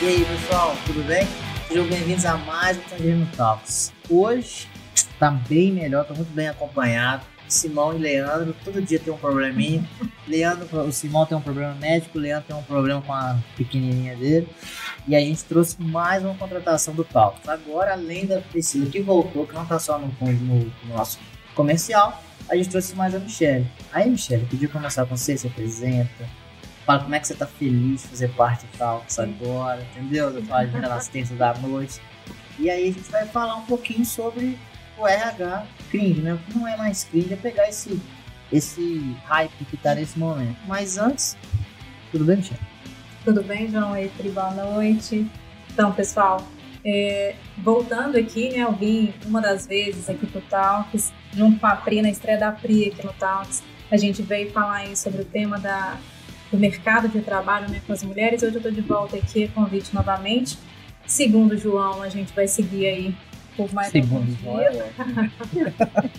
[0.00, 1.26] E aí, pessoal, tudo bem?
[1.66, 3.92] Sejam bem-vindos a mais um Tangerino Talks.
[4.08, 4.68] Hoje
[5.18, 7.26] tá bem melhor, tô muito bem acompanhado.
[7.48, 9.84] Simão e Leandro, todo dia tem um probleminha.
[10.28, 14.14] Leandro, o Simão tem um problema médico, o Leandro tem um problema com a pequenininha
[14.14, 14.48] dele.
[15.08, 17.48] E a gente trouxe mais uma contratação do Talks.
[17.48, 21.18] Agora, além da Priscila que voltou, que não tá só no, no, no nosso
[21.56, 23.66] comercial, a gente trouxe mais a Michelle.
[23.92, 26.24] Aí, Michelle, podia começar com você, se apresenta,
[26.88, 30.30] fala como é que você tá feliz de fazer parte e tal, agora, entendeu?
[30.30, 32.00] Eu falo aquelas terças da noite.
[32.58, 34.58] E aí a gente vai falar um pouquinho sobre
[34.96, 36.32] o RH cringe, né?
[36.32, 38.00] O que não é mais cringe é pegar esse,
[38.50, 40.56] esse hype que tá nesse momento.
[40.66, 41.36] Mas antes,
[42.10, 42.60] tudo bem, Michelle?
[43.22, 43.94] Tudo bem, João?
[43.94, 45.30] E boa noite.
[45.70, 46.42] Então, pessoal,
[46.86, 51.76] é, voltando aqui, né, eu vim uma das vezes aqui pro Talks, junto com a
[51.76, 55.24] Pri, na estreia da Pri aqui no Talks, a gente veio falar aí sobre o
[55.26, 55.98] tema da
[56.50, 58.42] do mercado de trabalho né, com as mulheres.
[58.42, 60.58] Hoje eu estou de volta aqui, convite novamente.
[61.06, 63.14] Segundo o João, a gente vai seguir aí
[63.56, 64.76] por mais Segundo dias.
[64.76, 66.10] É.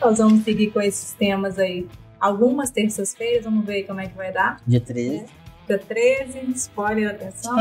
[0.00, 1.86] Nós vamos seguir com esses temas aí.
[2.20, 4.60] Algumas terças-feiras, vamos ver como é que vai dar.
[4.66, 5.16] Dia 13.
[5.16, 5.26] É.
[5.66, 7.56] Dia 13, spoiler, atenção.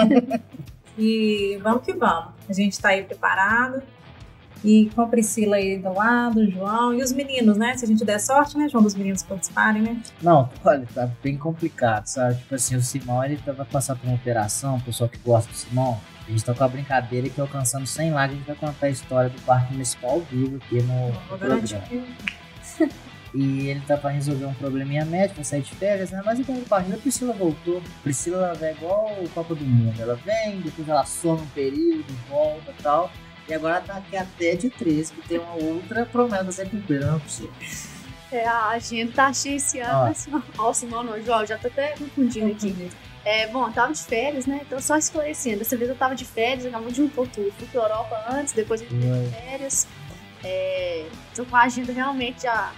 [0.97, 2.33] e vamos que vamos.
[2.47, 3.83] A gente está aí preparado.
[4.63, 7.75] E com a Priscila aí do lado, o João e os meninos, né?
[7.77, 10.02] Se a gente der sorte, né, João, dos meninos participarem, né?
[10.22, 12.36] Não, olha, tá bem complicado, sabe?
[12.36, 15.55] Tipo assim, o Simão, ele vai passar por uma operação, o pessoal que gosta do
[15.55, 18.88] Simão, a gente tá com a brincadeira que alcançando 100 likes, a gente vai contar
[18.88, 21.61] a história do Parque Municipal ao vivo aqui no, no programa.
[23.33, 26.21] E ele tá pra resolver um probleminha médico, vai sair de férias, né?
[26.25, 27.81] Mas então o parque a Priscila voltou.
[28.02, 30.02] Priscila ela vem igual o Copa do Mundo.
[30.02, 33.11] Ela vem, depois ela some um período, volta e tal.
[33.47, 37.05] E agora tá aqui até de 13, que tem uma outra promessa a ser cumprida,
[37.05, 37.53] não é possível.
[38.31, 40.13] É, a agenda tá cheia esse ano.
[40.57, 42.91] Ó, o Simão não, João, já tô até confundindo aqui.
[43.23, 44.61] É, bom, eu tava de férias, né?
[44.65, 45.59] Então só esclarecendo.
[45.59, 47.52] Dessa vez eu tava de férias, acabou de um pouco tudo.
[47.57, 49.87] Fui pra Europa antes, depois eu fui de férias.
[50.43, 51.05] É,
[51.36, 52.71] tô com a agenda realmente já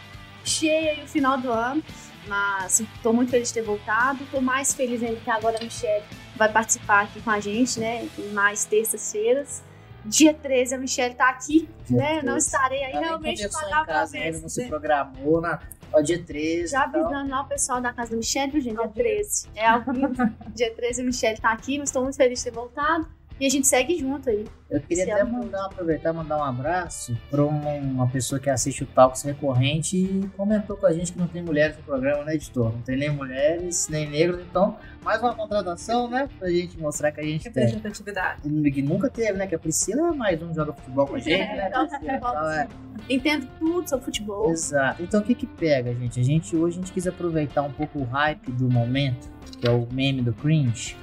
[0.44, 1.84] cheia aí no final do ano.
[2.28, 4.24] Mas tô muito feliz de ter voltado.
[4.32, 6.04] Tô mais feliz ainda que agora a Michelle
[6.36, 8.08] vai participar aqui com a gente, né?
[8.18, 9.64] Em mais terças-feiras.
[10.06, 12.10] Dia 13 a Michelle tá aqui, dia né?
[12.20, 12.26] 13.
[12.26, 15.60] Não estarei aí Ela realmente para dar casa, ainda não se programou na,
[15.94, 16.72] ó, dia 13.
[16.72, 18.78] Já avisando lá o pessoal da casa da Michelle, viu, gente?
[18.78, 19.50] Dia 13.
[19.56, 20.30] É ao vivo.
[20.56, 23.08] dia 13 a Michelle tá aqui, mas estou muito feliz de ter voltado.
[23.40, 24.46] E a gente segue junto aí.
[24.70, 28.86] Eu queria até mandar, aproveitar e mandar um abraço para uma pessoa que assiste o
[28.86, 32.74] Talks recorrente e comentou com a gente que não tem mulheres no programa, né, editor?
[32.74, 36.28] Não tem nem mulheres, nem negros, então mais uma contratação, né?
[36.38, 37.64] Pra gente mostrar que a gente tem.
[37.64, 38.42] Representatividade.
[38.42, 39.48] Que nunca teve, né?
[39.48, 41.68] Que a Priscila mais um joga futebol com a gente, né?
[41.70, 42.68] então, então, é.
[43.10, 44.52] Entendo tudo sobre futebol.
[44.52, 45.02] Exato.
[45.02, 46.20] Então o que que pega, gente?
[46.20, 49.30] A gente hoje a gente quis aproveitar um pouco o hype do momento,
[49.60, 50.98] que é o meme do cringe.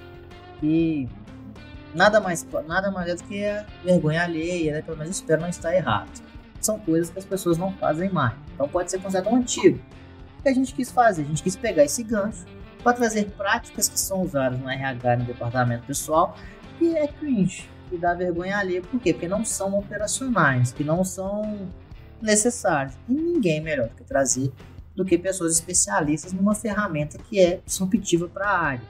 [0.63, 1.09] E
[1.95, 4.83] nada mais, nada mais do que a vergonha alheia, né?
[4.83, 6.11] Pelo menos espero não estar errado.
[6.61, 8.35] São coisas que as pessoas não fazem mais.
[8.55, 9.79] Então pode ser considerado um antigo.
[10.39, 11.23] O que a gente quis fazer?
[11.23, 12.45] A gente quis pegar esse gancho
[12.83, 16.37] para trazer práticas que são usadas no RH no departamento pessoal
[16.81, 18.83] e é cringe, que dá vergonha alheia.
[18.83, 19.13] Por quê?
[19.13, 21.69] Porque não são operacionais, que não são
[22.21, 22.95] necessários.
[23.09, 24.53] E ninguém melhor do que trazer
[24.97, 28.83] do que pessoas especialistas numa ferramenta que é disruptiva para a área.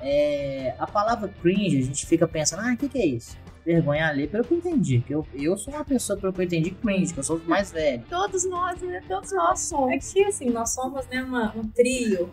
[0.00, 3.36] É, a palavra cringe, a gente fica pensando, ah, o que, que é isso?
[3.64, 5.00] Vergonha alheia, pelo que eu entendi.
[5.00, 7.70] Que eu, eu sou uma pessoa, pelo que eu entendi, cringe, que eu sou mais
[7.70, 8.02] velho.
[8.08, 9.02] Todos nós, né?
[9.06, 9.92] Todos nós somos.
[9.92, 12.30] É que, assim, nós somos, né, uma, um trio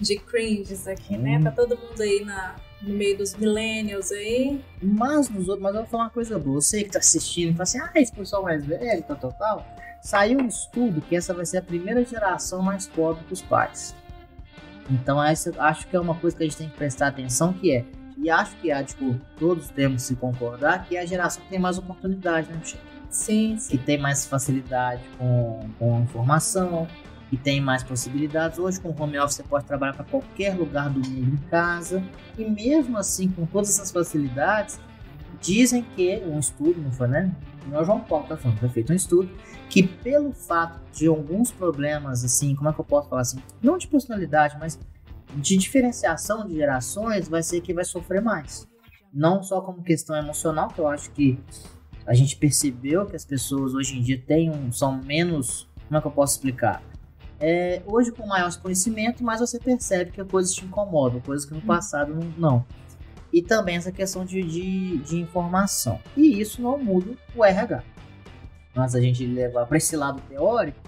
[0.00, 1.22] de cringes aqui, hum.
[1.22, 1.40] né?
[1.42, 4.62] Tá todo mundo aí na, no meio dos millennials aí.
[4.80, 6.60] Mas nos outros, mas eu vou falar uma coisa boa.
[6.60, 9.66] Você que tá assistindo, fala assim, ah, esse pessoal mais velho, tal, tal, tal.
[10.00, 13.94] Saiu um estudo que essa vai ser a primeira geração mais pobre que os pais.
[14.90, 17.72] Então essa, acho que é uma coisa que a gente tem que prestar atenção, que
[17.72, 17.84] é,
[18.16, 21.48] e acho que há, tipo, todos temos que se concordar, que é a geração que
[21.48, 22.82] tem mais oportunidade, né, Michelle?
[23.10, 23.70] Sim, sim.
[23.70, 26.88] Que tem mais facilidade com, com informação,
[27.30, 28.58] que tem mais possibilidades.
[28.58, 32.02] Hoje, com o home office, você pode trabalhar para qualquer lugar do mundo em casa.
[32.36, 34.80] E mesmo assim, com todas essas facilidades,
[35.40, 37.30] dizem que um estudo, não foi, né?
[37.72, 39.30] O João Paulo tá falando, foi feito um estudo
[39.68, 43.76] que pelo fato de alguns problemas, assim, como é que eu posso falar assim, não
[43.76, 44.78] de personalidade, mas
[45.36, 48.66] de diferenciação de gerações, vai ser que vai sofrer mais.
[49.12, 51.38] Não só como questão emocional, que eu acho que
[52.06, 56.00] a gente percebeu que as pessoas hoje em dia têm um, são menos, como é
[56.00, 56.82] que eu posso explicar?
[57.40, 61.60] É, hoje com maior conhecimento, mais você percebe que coisas te incomodam, coisas que no
[61.60, 62.32] passado não.
[62.36, 62.66] não.
[63.32, 66.00] E também essa questão de, de, de informação.
[66.16, 67.82] E isso não muda o RH
[68.78, 70.78] antes da gente levar para esse lado teórico,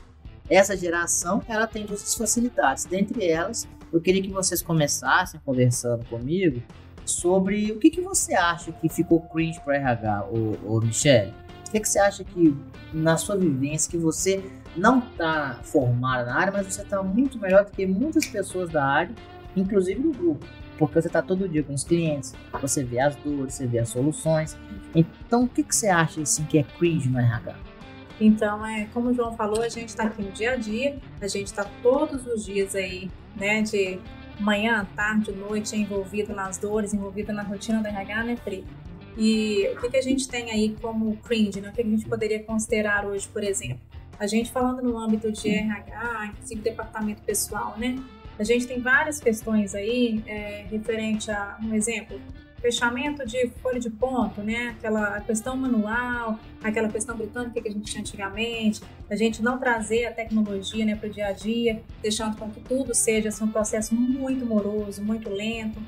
[0.48, 2.84] essa geração ela tem duas facilidades.
[2.84, 6.62] Dentre elas, eu queria que vocês começassem conversando comigo
[7.04, 11.34] sobre o que, que você acha que ficou cringe para RH, ô, ô Michelle.
[11.66, 12.56] O que, que você acha que,
[12.92, 14.42] na sua vivência, que você
[14.76, 18.84] não está formada na área, mas você está muito melhor do que muitas pessoas da
[18.84, 19.14] área,
[19.56, 20.44] inclusive no grupo.
[20.80, 23.90] Porque você está todo dia com os clientes, você vê as dores, você vê as
[23.90, 24.56] soluções.
[24.94, 27.54] Então, o que, que você acha assim, que é cringe no RH?
[28.18, 31.28] Então, é, como o João falou, a gente está aqui no dia a dia, a
[31.28, 34.00] gente está todos os dias aí, né, de
[34.40, 38.64] manhã, tarde, noite, envolvido nas dores, envolvido na rotina da RH, né, Pri?
[39.18, 41.68] E o que, que a gente tem aí como cringe, né?
[41.68, 43.80] O que, que a gente poderia considerar hoje, por exemplo?
[44.18, 47.98] A gente falando no âmbito de RH, inclusive departamento pessoal, né?
[48.40, 52.18] A gente tem várias questões aí é, referente a um exemplo,
[52.58, 54.74] fechamento de folha de ponto, né?
[54.78, 60.06] Aquela questão manual, aquela questão britânica que a gente tinha antigamente, a gente não trazer
[60.06, 63.48] a tecnologia né, para o dia a dia, deixando com que tudo seja assim, um
[63.48, 65.78] processo muito moroso, muito lento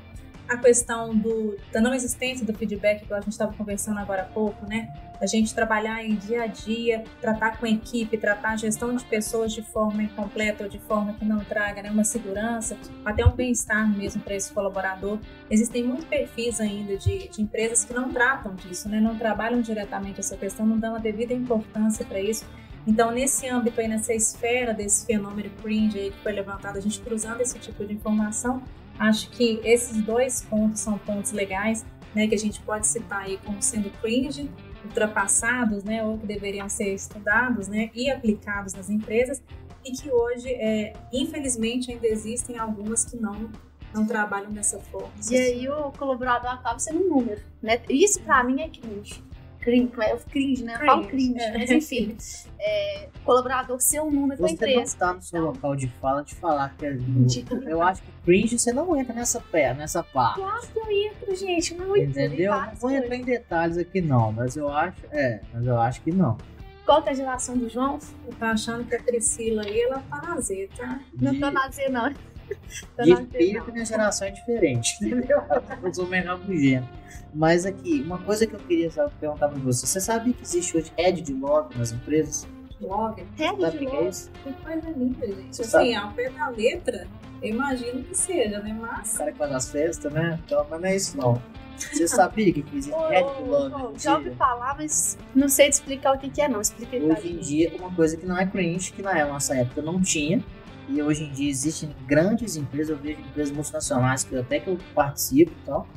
[0.47, 4.25] a questão do, da não existência do feedback que a gente estava conversando agora há
[4.25, 4.93] pouco, né?
[5.21, 9.53] A gente trabalhar em dia a dia, tratar com equipe, tratar a gestão de pessoas
[9.53, 13.89] de forma incompleta ou de forma que não traga né, uma segurança, até um bem-estar
[13.89, 15.17] mesmo para esse colaborador.
[15.49, 18.99] Existem muitos perfis ainda de, de empresas que não tratam disso, né?
[18.99, 22.45] Não trabalham diretamente essa questão, não dão a devida importância para isso.
[22.85, 26.99] Então, nesse âmbito aí, nessa esfera desse fenômeno cringe aí que foi levantado, a gente
[26.99, 28.61] cruzando esse tipo de informação,
[29.03, 31.85] Acho que esses dois pontos são pontos legais,
[32.15, 34.49] né, que a gente pode citar aí como sendo cringe,
[34.85, 39.43] ultrapassados, né, ou que deveriam ser estudados, né, e aplicados nas empresas,
[39.83, 43.51] e que hoje, é, infelizmente, ainda existem algumas que não
[43.93, 45.11] não trabalham dessa forma.
[45.29, 47.79] E aí o colaborador acaba sendo um número, né?
[47.87, 49.21] Isso para mim é cringe
[49.63, 50.77] cringe, é cringe, né?
[50.79, 51.57] Eu falo cringe, é.
[51.57, 52.17] mas enfim.
[52.59, 54.85] É, colaborador ser um número da empresa.
[54.85, 57.69] Você não tá no seu local de fala de falar que é número.
[57.69, 60.39] Eu acho que cringe você não entra nessa pé, nessa parte.
[60.39, 61.73] Claro que eu entro, gente.
[61.75, 61.95] Não.
[61.95, 62.51] Entendeu?
[62.51, 66.11] Não vou entrar em detalhes aqui não, mas eu acho, é, mas eu acho que
[66.11, 66.37] não.
[66.85, 67.97] Qual que é a geração do João?
[68.27, 70.99] Eu tô achando que a Priscila aí, ela tá na Z, tá?
[71.19, 72.13] Não tô na Z, não.
[73.03, 75.41] de espírito, minha geração é diferente, entendeu?
[75.81, 76.87] Eu sou menor gênero.
[77.33, 80.77] Mas aqui, uma coisa que eu queria saber, perguntar pra você: você sabia que existe
[80.77, 82.47] hoje head de log nas empresas?
[82.79, 83.21] Log?
[83.37, 83.97] Head sabe de log?
[83.97, 84.31] É isso?
[84.43, 85.55] Que coisa linda, gente.
[85.55, 85.95] Você assim, sabe?
[85.95, 87.07] ao pé da letra,
[87.41, 88.77] eu imagino que seja, né?
[88.79, 89.15] Mas.
[89.15, 90.39] O cara que faz as festas, né?
[90.45, 91.41] Então, mas não é isso, não.
[91.75, 93.99] Você sabia que existe head de log?
[93.99, 96.61] Já ouvi falar, mas não sei te explicar o que, que é, não.
[96.61, 99.99] Explica Hoje em dia, uma coisa que não é cringe, que na nossa época não
[99.99, 100.43] tinha
[100.87, 104.77] e hoje em dia existem grandes empresas, eu vejo empresas multinacionais que até que eu
[104.93, 105.87] participo e tal.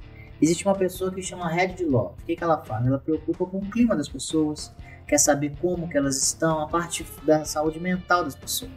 [0.40, 2.14] Existe uma pessoa que chama Head de Law.
[2.20, 2.86] O que, que ela faz?
[2.86, 4.72] Ela preocupa com o clima das pessoas,
[5.06, 8.70] quer saber como que elas estão, a parte da saúde mental das pessoas.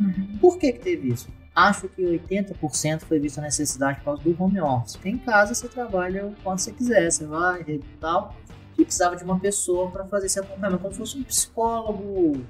[0.00, 0.38] Uhum.
[0.40, 1.28] Por que, que teve isso?
[1.54, 4.96] Acho que 80% foi visto a necessidade por causa do home office.
[4.96, 8.34] Porque em casa você trabalha quando você quiser, você vai e tal.
[8.78, 12.42] E precisava de uma pessoa para fazer esse acompanhamento, como se fosse um psicólogo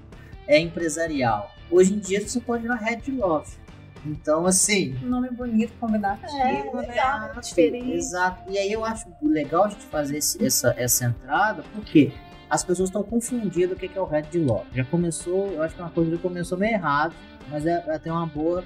[0.46, 1.50] é, empresarial.
[1.72, 3.50] Hoje em dia você pode ir na Red Love.
[4.04, 4.94] Então, assim.
[5.02, 6.70] Um nome bonito, convidativo, é, né?
[6.72, 7.92] legal, diferente.
[7.92, 8.42] Exato.
[8.50, 12.12] E aí eu acho legal a gente fazer esse, essa, essa entrada, porque
[12.50, 14.66] as pessoas estão confundindo o que é o Red Love.
[14.74, 17.14] Já começou, eu acho que é uma coisa que começou meio errado,
[17.48, 18.62] mas é, é tem uma boa,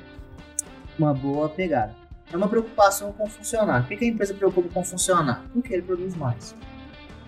[0.98, 1.94] uma boa pegada.
[2.32, 3.86] É uma preocupação com o funcionário.
[3.86, 5.48] Por que a empresa preocupa com o funcionário?
[5.52, 6.56] Porque ele produz mais.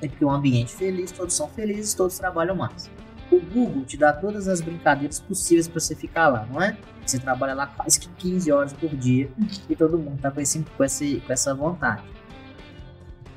[0.03, 2.91] É porque um ambiente feliz, todos são felizes, todos trabalham mais.
[3.31, 6.77] O Google te dá todas as brincadeiras possíveis para você ficar lá, não é?
[7.05, 9.31] Você trabalha lá quase que 15 horas por dia
[9.69, 12.03] e todo mundo tá com, esse, com, esse, com essa vontade.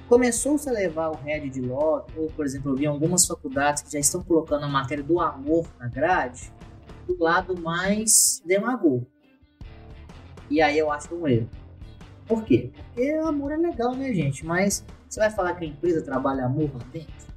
[0.08, 4.00] Começou-se a levar o de log, ou por exemplo, eu vi algumas faculdades que já
[4.00, 6.52] estão colocando a matéria do amor na grade,
[7.08, 9.08] do lado mais demagogo.
[10.50, 11.50] E aí eu acho um erro.
[12.28, 12.72] Por quê?
[12.94, 14.46] Porque amor é legal, né, gente?
[14.46, 17.31] Mas você vai falar que a empresa trabalha amor lá dentro?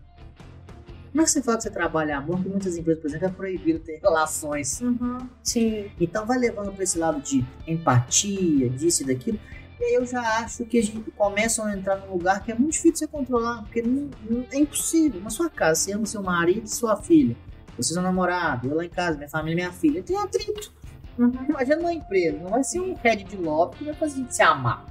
[1.14, 2.42] Como é que você fala que você trabalha amor?
[2.42, 4.80] Que muitas empresas, por exemplo, é proibido ter relações.
[4.80, 5.18] Uhum.
[5.44, 5.88] Sim.
[6.00, 9.38] Então vai levando para esse lado de empatia, disso e daquilo.
[9.78, 12.54] E aí eu já acho que a gente começa a entrar num lugar que é
[12.56, 15.21] muito difícil você controlar, porque não, não, é impossível.
[15.21, 17.37] Na sua casa, você ama seu marido e sua filha.
[17.76, 20.02] Você é seu namorado, eu lá em casa, minha família, minha filha.
[20.02, 20.73] Tem atrito.
[21.16, 21.33] Uhum.
[21.49, 24.35] Imagina uma empresa, não vai ser um head de lobby que vai fazer a gente
[24.35, 24.85] se amar.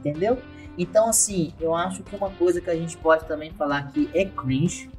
[0.00, 0.36] Entendeu?
[0.76, 4.26] Então, assim, eu acho que uma coisa que a gente pode também falar que é
[4.26, 4.90] cringe,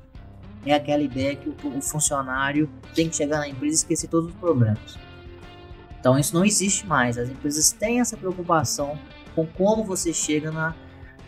[0.66, 4.36] é aquela ideia que o, funcionário tem que chegar na empresa e esquecer todos os
[4.36, 4.98] problemas.
[6.00, 7.18] Então isso não existe mais.
[7.18, 8.98] As empresas têm essa preocupação
[9.36, 10.76] com como você chega na,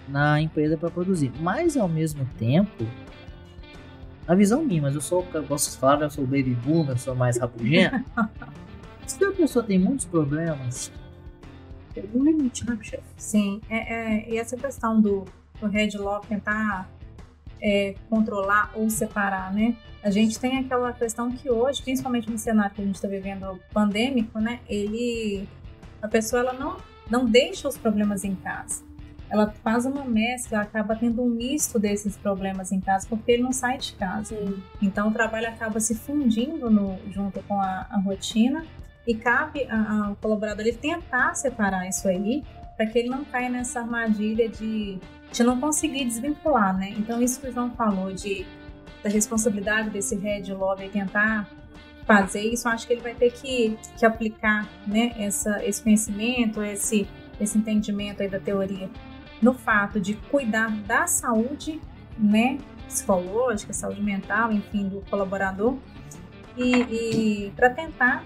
[0.07, 1.31] na empresa para produzir.
[1.39, 2.85] Mas ao mesmo tempo,
[4.27, 7.15] a visão minha, mas eu sou, eu posso falar, eu sou baby boomer, eu sou
[7.15, 8.03] mais rabugento.
[9.05, 10.91] Se a pessoa tem muitos problemas,
[11.93, 13.03] tem um limite, né, chefe?
[13.15, 15.25] Sim, é, é, e essa questão do,
[15.59, 16.89] do headlock tentar
[17.61, 19.75] é, controlar ou separar, né?
[20.03, 23.59] A gente tem aquela questão que hoje, principalmente no cenário que a gente está vivendo
[23.73, 24.59] pandêmico, né?
[24.67, 25.47] Ele,
[26.01, 26.77] a pessoa ela não,
[27.09, 28.85] não deixa os problemas em casa.
[29.29, 33.51] Ela faz uma mescla, acaba tendo um misto desses problemas em casa, porque ele não
[33.51, 34.35] sai de casa.
[34.35, 34.63] Sim.
[34.81, 38.65] Então o trabalho acaba se fundindo no, junto com a, a rotina
[39.05, 42.43] e cabe ao colaborador ele tentar separar isso aí
[42.77, 44.99] para que ele não caia nessa armadilha de,
[45.31, 46.93] de não conseguir desvincular, né?
[46.97, 48.45] Então isso que o João falou de
[49.03, 51.47] da responsabilidade desse head lobby tentar
[52.05, 57.07] fazer isso, acho que ele vai ter que, que aplicar, né, essa, esse conhecimento, esse,
[57.39, 58.89] esse entendimento aí da teoria
[59.41, 61.81] no fato de cuidar da saúde,
[62.17, 62.57] né,
[62.87, 65.77] psicológica, saúde mental, enfim, do colaborador,
[66.55, 68.23] e, e para tentar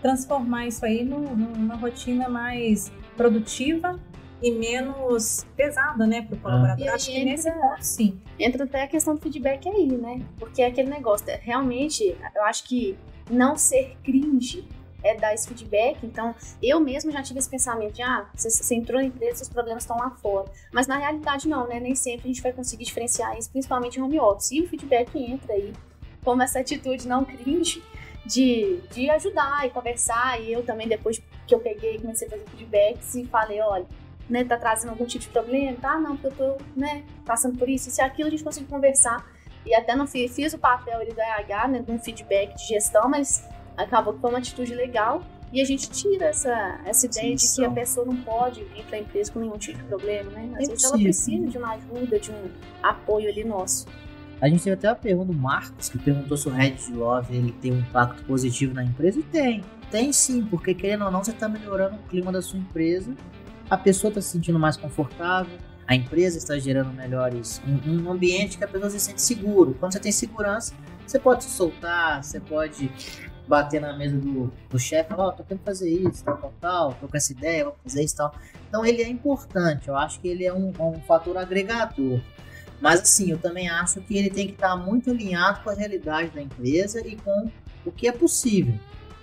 [0.00, 3.98] transformar isso aí numa rotina mais produtiva
[4.44, 6.86] e menos pesada, né, para o colaborador.
[6.88, 6.94] Ah.
[6.94, 8.20] Acho que entra, nesse ponto, sim.
[8.38, 10.20] Entra até a questão do feedback aí, né?
[10.38, 12.94] Porque é aquele negócio, é, realmente, eu acho que
[13.30, 14.68] não ser cringe
[15.02, 15.98] é dar esse feedback.
[16.02, 19.48] Então, eu mesmo já tive esse pensamento de, ah, você, você entrou na empresa, seus
[19.48, 20.50] problemas estão lá fora.
[20.70, 21.80] Mas na realidade, não, né?
[21.80, 24.52] Nem sempre a gente vai conseguir diferenciar isso, principalmente em home office.
[24.52, 25.72] E o feedback entra aí
[26.22, 27.82] como essa atitude não cringe
[28.26, 30.40] de, de ajudar e conversar.
[30.40, 33.86] E eu também, depois que eu peguei, comecei a fazer feedbacks e falei, olha,
[34.28, 35.98] né, tá trazendo algum tipo de problema, tá?
[35.98, 39.24] Não, porque eu tô, né, passando por isso, isso e aquilo, a gente conseguiu conversar.
[39.66, 42.66] E até não fiz, fiz o papel ali do RH, né, de um feedback de
[42.68, 45.22] gestão, mas acabou que foi uma atitude legal.
[45.52, 48.82] E a gente tira essa, essa ideia Sim, de que a pessoa não pode vir
[48.84, 50.50] para a empresa com nenhum tipo de problema, né?
[50.56, 52.50] Às é vezes ela precisa de uma ajuda, de um
[52.82, 53.86] apoio ali nosso.
[54.40, 57.52] A gente teve até a pergunta do Marcos, que perguntou se o Red Love ele
[57.52, 59.20] tem um impacto positivo na empresa.
[59.20, 59.62] E tem,
[59.92, 63.14] tem sim, porque querendo ou não, você está melhorando o clima da sua empresa
[63.74, 68.56] a pessoa está se sentindo mais confortável, a empresa está gerando melhores, um, um, ambiente
[68.56, 69.76] que a pessoa se sente seguro.
[69.78, 70.72] Quando você tem segurança,
[71.06, 72.90] você pode se soltar, você pode
[73.46, 76.54] bater na mesa do, do chefe, falar, ó, oh, tô querendo fazer isso, tal, tal,
[76.60, 78.34] tal, tô com essa ideia, vou fazer isso, tal.
[78.68, 82.20] Então ele é importante, eu acho que ele é um, um fator agregador.
[82.80, 86.30] Mas assim, eu também acho que ele tem que estar muito alinhado com a realidade
[86.30, 87.50] da empresa e com
[87.84, 88.74] o que é possível.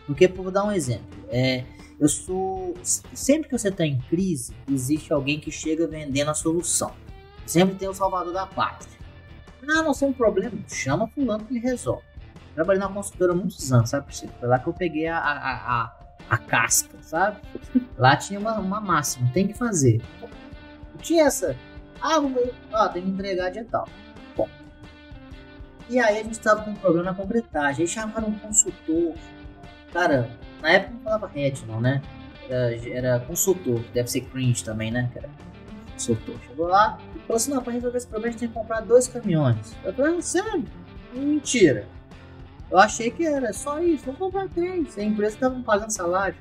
[0.05, 1.63] Porque, por dar um exemplo, é,
[2.01, 2.73] eu sou.
[2.81, 6.91] Sempre que você está em crise, existe alguém que chega vendendo a solução.
[7.45, 8.99] Sempre tem o salvador da pátria.
[9.69, 12.03] Ah, não sei um problema, chama fulano que ele resolve.
[12.55, 14.07] Trabalhei na consultora há muitos anos, sabe?
[14.15, 15.95] Foi lá que eu peguei a, a, a,
[16.31, 17.39] a casca, sabe?
[17.95, 20.01] Lá tinha uma, uma máxima, tem que fazer.
[21.01, 21.55] Tinha essa.
[22.01, 23.87] Ah, vamos, ah, tem que entregar dia tal.
[24.35, 24.49] Bom.
[25.87, 27.83] E aí a gente estava com um problema na concretagem.
[27.83, 29.13] Aí chamaram um consultor.
[29.93, 32.01] Cara, na época não falava head, não, né?
[32.49, 35.09] Era, era consultor, deve ser cringe também, né?
[35.13, 35.29] Cara?
[35.93, 36.35] Consultor.
[36.47, 38.81] Chegou lá e falou assim: não, pra resolver esse problema a gente tem que comprar
[38.81, 39.75] dois caminhões.
[39.83, 40.65] Eu falei: ah, sério?
[41.13, 41.87] Mentira.
[42.69, 44.97] Eu achei que era só isso, vamos comprar três.
[44.97, 46.37] A empresa estava pagando salário.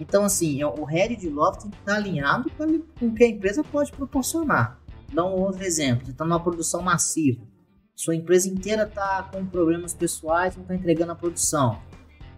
[0.00, 3.28] Então, assim, é, o head de loft tem que estar alinhado com o que a
[3.28, 4.78] empresa pode proporcionar.
[5.12, 7.42] Dá um outro exemplo: você está numa produção massiva.
[7.94, 11.78] Sua empresa inteira está com problemas pessoais, não está entregando a produção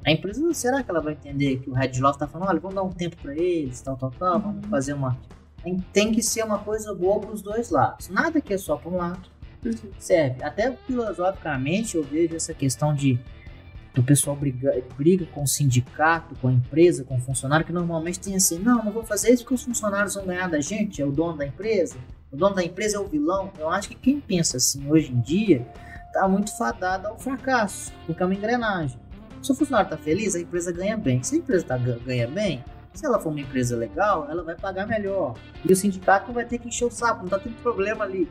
[0.04, 2.74] a empresa, será que ela vai entender que o Red Love tá falando, olha, vamos
[2.74, 4.70] dar um tempo para eles, tal, tal, tal, vamos uhum.
[4.70, 5.16] fazer uma.
[5.92, 8.08] Tem que ser uma coisa boa para os dois lados.
[8.08, 9.28] Nada que é só para um lado
[9.64, 9.72] uhum.
[9.98, 10.42] serve.
[10.42, 13.18] Até filosoficamente eu vejo essa questão de
[13.94, 18.18] do pessoal briga, briga com o sindicato, com a empresa, com o funcionário, que normalmente
[18.18, 21.04] tem assim, não, não vou fazer isso porque os funcionários vão ganhar da gente, é
[21.04, 21.96] o dono da empresa.
[22.30, 23.52] O dono da empresa é o vilão.
[23.58, 25.66] Eu acho que quem pensa assim hoje em dia
[26.12, 28.98] tá muito fadado ao fracasso, porque é uma engrenagem.
[29.42, 31.22] Se o funcionário está feliz, a empresa ganha bem.
[31.22, 34.86] Se a empresa tá, ganha bem, se ela for uma empresa legal, ela vai pagar
[34.86, 35.34] melhor.
[35.64, 38.28] E o sindicato não vai ter que encher o saco, não está tendo problema ali.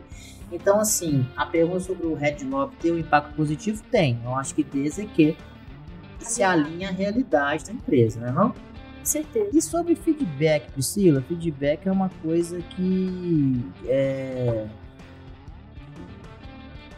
[0.52, 4.20] Então, assim, a pergunta sobre o Red Mob ter um impacto positivo tem.
[4.24, 5.36] Eu acho que desde que
[6.20, 8.54] se alinha à realidade da empresa, né não?
[9.04, 9.50] Certeza.
[9.54, 14.68] E sobre feedback, Priscila, feedback é uma coisa que é,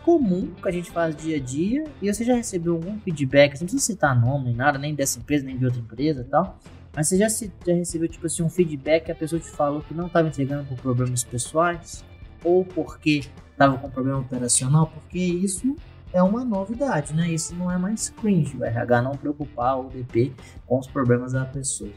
[0.03, 1.85] comum que a gente faz dia a dia.
[2.01, 5.45] E você já recebeu algum feedback, não precisa citar nome, nem nada, nem dessa empresa,
[5.45, 6.57] nem de outra empresa e tal.
[6.95, 9.81] Mas você já, se, já recebeu, tipo assim, um feedback que a pessoa te falou
[9.81, 12.05] que não estava entregando por problemas pessoais?
[12.43, 14.87] Ou porque estava com problema operacional?
[14.87, 15.75] Porque isso
[16.13, 17.29] é uma novidade, né?
[17.29, 20.33] Isso não é mais cringe, o RH não preocupar o DP
[20.67, 21.89] com os problemas da pessoa.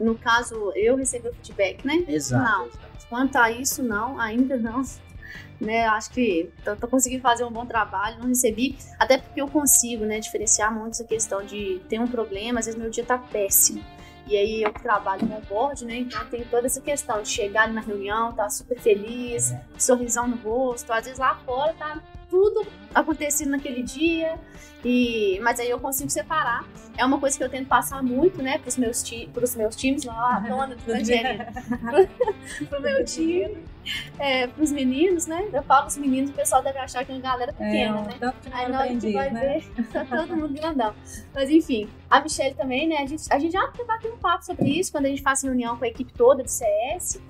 [0.00, 2.04] No caso, eu recebi o feedback, né?
[2.08, 2.42] Exato.
[2.42, 2.68] Não.
[3.08, 4.82] Quanto a isso, não, ainda não
[5.60, 5.86] né?
[5.86, 10.20] Acho que tô, conseguindo fazer um bom trabalho, não recebi, até porque eu consigo, né,
[10.20, 13.84] diferenciar muito essa questão de ter um problema, às vezes meu dia tá péssimo.
[14.26, 15.96] E aí eu trabalho no board, né?
[15.98, 20.92] Então tem toda essa questão de chegar na reunião, tá super feliz, sorrisão no rosto.
[20.92, 24.38] Às vezes lá fora tá tudo acontecendo naquele dia.
[24.82, 26.64] E, mas aí eu consigo separar.
[26.96, 30.04] É uma coisa que eu tento passar muito, né, pros meus, ti, pros meus times,
[30.04, 30.82] lá, a dona do
[32.68, 33.58] pro meu time,
[34.18, 35.48] é, pros meninos, né?
[35.52, 38.34] Eu falo pros meninos, o pessoal deve achar que é uma galera pequena, é, né?
[38.52, 39.62] Aí na hora que vai né?
[39.76, 40.94] ver, tá todo mundo grandão.
[41.34, 42.96] Mas enfim, a Michelle também, né?
[42.98, 45.76] A gente, a gente já bateu um papo sobre isso quando a gente faz reunião
[45.76, 47.20] com a equipe toda de CS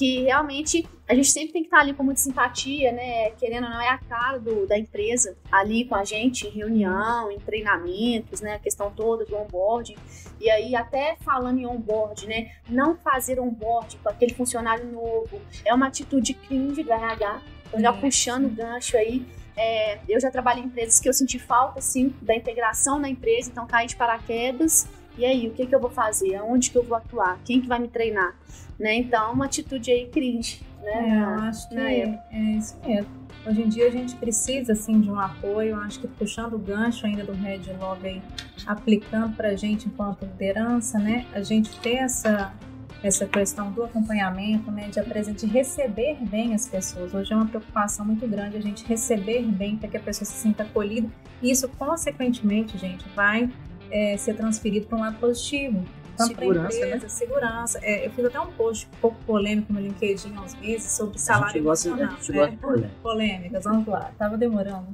[0.00, 3.32] que realmente a gente sempre tem que estar ali com muita simpatia, né?
[3.32, 7.30] Querendo ou não, é a cara do, da empresa ali com a gente em reunião,
[7.30, 8.54] em treinamentos, né?
[8.54, 9.96] A questão toda do onboarding.
[10.40, 12.50] E aí, até falando em onboard, né?
[12.66, 17.42] Não fazer onboard com aquele funcionário novo é uma atitude cringe do RH.
[17.78, 19.26] Já puxando o gancho aí.
[19.54, 23.50] É, eu já trabalhei em empresas que eu senti falta, assim, da integração na empresa,
[23.50, 24.88] então caí de paraquedas.
[25.18, 26.36] E aí, o que, que eu vou fazer?
[26.36, 27.38] Aonde que eu vou atuar?
[27.44, 28.34] Quem que vai me treinar?
[28.80, 28.96] Né?
[28.96, 31.10] Então, uma atitude aí cringe, né?
[31.10, 33.10] É, eu acho que é, é isso mesmo.
[33.46, 36.58] Hoje em dia a gente precisa assim de um apoio, eu acho que puxando o
[36.58, 38.22] gancho ainda do Red Log aí,
[38.66, 41.26] aplicando para a gente enquanto liderança, né?
[41.34, 42.54] A gente ter essa
[43.02, 47.14] essa questão do acompanhamento, né, de apresentar, de receber bem as pessoas.
[47.14, 50.34] Hoje é uma preocupação muito grande a gente receber bem para que a pessoa se
[50.34, 51.08] sinta acolhida.
[51.40, 53.50] E isso, consequentemente, gente, vai
[53.90, 55.82] é, ser transferido para um lado positivo
[56.20, 57.08] tanto para empresa, né?
[57.08, 57.78] segurança.
[57.82, 61.18] É, eu fiz até um post um pouco polêmico no LinkedIn há uns meses sobre
[61.18, 62.16] salário emocional.
[62.32, 64.88] É, polêmicas, vamos lá, tava demorando.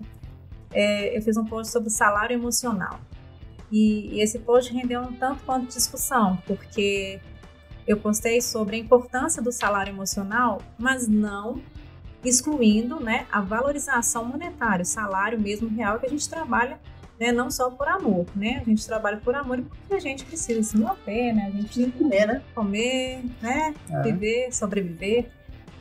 [0.72, 3.00] É, eu fiz um post sobre salário emocional.
[3.70, 7.20] E, e esse post rendeu um tanto quanto discussão, porque
[7.86, 11.60] eu postei sobre a importância do salário emocional, mas não
[12.24, 16.80] excluindo né, a valorização monetária, o salário mesmo real que a gente trabalha
[17.18, 17.32] né?
[17.32, 18.60] Não só por amor, né?
[18.60, 21.46] A gente trabalha por amor porque a gente precisa se manter, né?
[21.46, 22.42] A gente precisa comer, né?
[22.54, 23.74] Comer, né?
[23.90, 24.02] É.
[24.02, 25.30] Viver, sobreviver.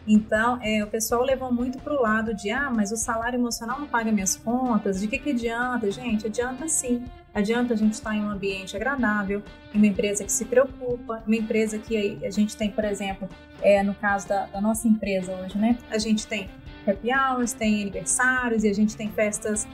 [0.08, 3.80] Então, é, o pessoal levou muito para o lado de, ah, mas o salário emocional
[3.80, 5.89] não paga minhas contas, de que, que adianta?
[5.89, 7.04] Gente, adianta sim.
[7.34, 9.41] Adianta a gente estar tá em um ambiente agradável,
[9.74, 13.28] em uma empresa que se preocupa, uma empresa que a gente tem, por exemplo,
[13.62, 15.78] é, no caso da, da nossa empresa hoje, né?
[15.89, 16.50] A gente tem
[16.88, 19.67] happy hours, tem aniversários e a gente tem festas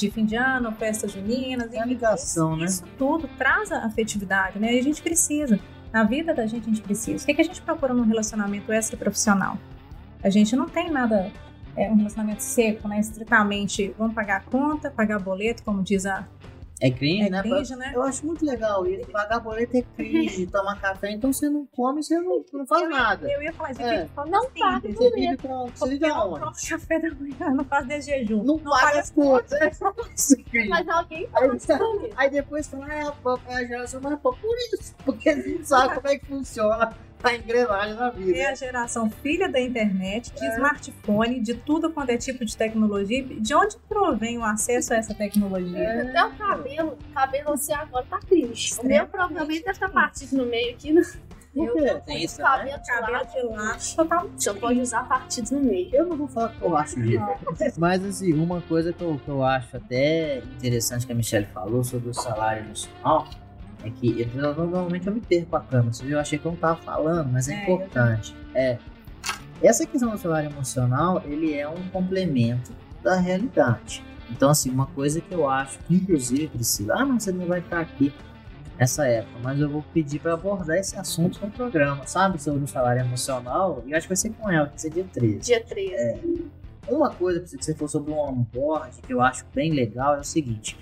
[0.00, 1.72] de fim de ano, festas juninas.
[1.72, 2.66] É a ligação, isso, né?
[2.66, 4.74] Isso tudo traz a afetividade, né?
[4.74, 5.58] E a gente precisa.
[5.92, 7.22] Na vida da gente, a gente precisa.
[7.22, 9.58] O que, que a gente procura num relacionamento extra-profissional?
[10.22, 11.30] A gente não tem nada,
[11.76, 13.00] é, um relacionamento seco, né?
[13.00, 16.26] Estritamente, vamos pagar a conta, pagar boleto, como diz a,
[16.80, 17.42] é cringe, é né?
[17.42, 17.92] Cringe, né?
[17.94, 19.10] Eu acho muito legal isso.
[19.10, 22.90] Pagar boleto é cringe, tomar café, então você não come, você não, não faz eu,
[22.90, 23.30] nada.
[23.30, 24.08] Eu ia falar isso, é.
[24.26, 25.66] não assim, paga Você vive com...
[25.74, 26.40] Você vive aonde?
[26.40, 28.42] Não café da manhã, não faz de jejum.
[28.42, 29.80] Não, não paga as contas.
[30.68, 34.36] Mas alguém faz aí, aí depois fala, ah, é a geração mais por
[34.72, 38.38] isso, porque não sabe como é que funciona a engrenagem na vida.
[38.38, 40.54] É a geração filha da internet, de é.
[40.54, 43.22] smartphone, de tudo quanto é tipo de tecnologia.
[43.24, 45.78] De onde provém o acesso a essa tecnologia?
[45.78, 46.02] É.
[46.02, 48.78] Até o cabelo, cabelo você agora tá triste.
[48.80, 50.92] O meu provavelmente deve estar partido no meio aqui.
[50.92, 51.02] No...
[51.54, 52.02] Por quê?
[52.04, 52.82] Tem isso, cabelo, né?
[52.86, 54.30] cabelo de total.
[54.36, 55.88] Você pode usar partidos no meio.
[55.90, 57.80] Eu não vou falar que eu acho isso.
[57.80, 61.82] Mas assim, uma coisa que eu, que eu acho até interessante que a Michelle falou
[61.82, 63.26] sobre o salário nacional
[63.86, 66.76] é que eu, normalmente eu me perco a cama, eu achei que eu não tava
[66.76, 68.34] falando, mas é, é importante.
[68.54, 68.78] É,
[69.62, 72.72] essa questão do salário emocional, ele é um complemento
[73.02, 74.04] da realidade.
[74.30, 77.60] Então, assim, uma coisa que eu acho que, inclusive, Priscila, ah, não, você não vai
[77.60, 78.12] estar aqui
[78.78, 82.40] nessa época, mas eu vou pedir para abordar esse assunto no programa, sabe?
[82.42, 85.04] Sobre o salário emocional, e acho que vai ser com ela, que vai ser dia
[85.04, 85.38] 13.
[85.38, 85.94] Dia 13.
[85.94, 86.20] É,
[86.88, 90.24] uma coisa que você falou sobre o onboard, que eu acho bem legal, é o
[90.24, 90.76] seguinte: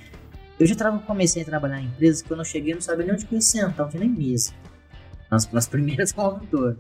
[0.59, 3.05] eu já tava, comecei a trabalhar em empresas que quando eu cheguei eu não sabia
[3.05, 4.53] nem onde que eu ia sentar, não tinha nem mesa.
[5.31, 6.77] Nas, nas primeiras consultoras.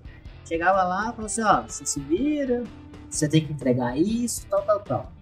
[0.47, 2.63] Chegava lá e falava assim, ó, você se vira,
[3.09, 5.13] você tem que entregar isso, tal, tal, tal.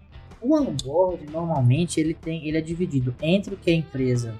[0.40, 4.34] O onboard, normalmente, ele, tem, ele é dividido entre o que a empresa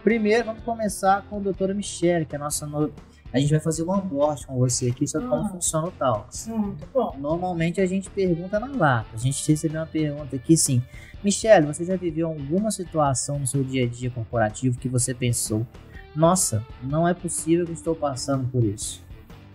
[0.05, 2.93] Primeiro, vamos começar com a doutora Michelle, que é a nossa no...
[3.33, 5.49] A gente vai fazer um onboard com você aqui sobre como ah.
[5.49, 6.49] funciona o Talks.
[6.49, 7.16] Muito bom.
[7.18, 9.09] Normalmente a gente pergunta na lata.
[9.14, 10.83] A gente recebeu uma pergunta aqui, sim.
[11.25, 15.66] Michelle, você já viveu alguma situação no seu dia a dia corporativo que você pensou,
[16.14, 19.03] nossa, não é possível que estou passando por isso?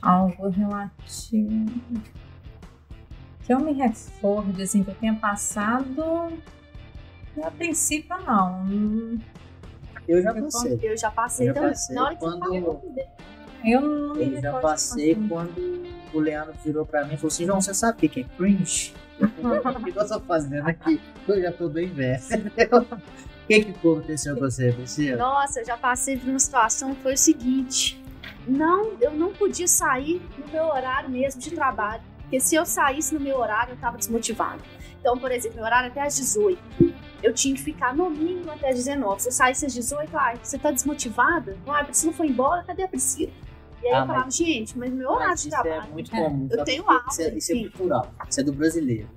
[0.01, 1.71] Algo relativo.
[3.43, 6.33] Que eu me recorde, assim, que eu tenha passado.
[7.43, 9.19] A princípio, não.
[10.07, 10.79] Eu já passei.
[10.81, 11.69] Eu já passei eu já também.
[11.73, 11.95] Passei.
[11.95, 12.39] Na hora que quando...
[12.39, 13.07] você
[13.65, 17.45] eu não me Eu já passei quando o Leandro virou pra mim e falou assim:
[17.45, 18.93] João, você sabe o que é cringe?
[19.19, 21.01] o que eu tô fazendo aqui?
[21.27, 22.21] Eu já tô bem velho.
[23.47, 25.15] O que que aconteceu com você, Priscila?
[25.15, 27.97] Nossa, eu já passei por uma situação que foi o seguinte.
[28.45, 32.03] Não, eu não podia sair no meu horário mesmo de trabalho.
[32.23, 34.61] Porque se eu saísse no meu horário, eu tava desmotivado.
[34.99, 36.59] Então, por exemplo, meu horário é até às 18.
[37.23, 39.21] Eu tinha que ficar no mínimo até às 19.
[39.21, 41.57] Se eu saísse às 18, ai, você tá desmotivada?
[41.67, 43.31] Ai, a Priscila foi embora, cadê a Priscila?
[43.81, 45.75] E aí ah, eu falava, gente, mas meu horário de trabalho.
[45.75, 46.47] Isso é muito comum.
[46.49, 47.05] Eu tenho aula.
[47.09, 48.11] Isso, é, isso é cultural.
[48.29, 49.09] Isso é do brasileiro.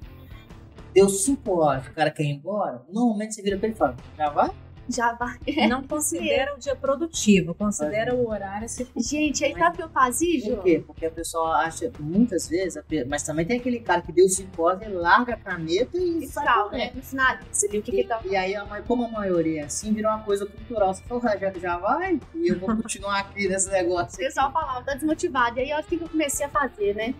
[0.92, 3.96] Deu 5 horas, o cara quer ir embora, normalmente você vira pra ele e fala,
[4.16, 4.50] já vai?
[4.88, 5.38] Já vai.
[5.68, 8.68] Não considera o dia produtivo, considera o horário.
[8.68, 8.86] Se...
[8.96, 10.56] Gente, aí sabe o que eu fazia, Ju?
[10.56, 10.82] Por quê?
[10.86, 14.82] Porque a pessoa acha, muitas vezes, mas também tem aquele cara que deu cinco horas,
[14.82, 16.92] ele larga a caneta e, e sai né?
[16.94, 18.20] No final, você viu o que, e, que tá...
[18.24, 18.54] E aí,
[18.86, 20.94] como a maioria é assim, virou uma coisa cultural.
[20.94, 22.20] Você falou, já, já vai?
[22.34, 24.14] E eu vou continuar aqui nesse negócio.
[24.14, 25.58] O pessoal falava, tá desmotivado.
[25.58, 27.14] E aí, olha o que eu comecei a fazer, né?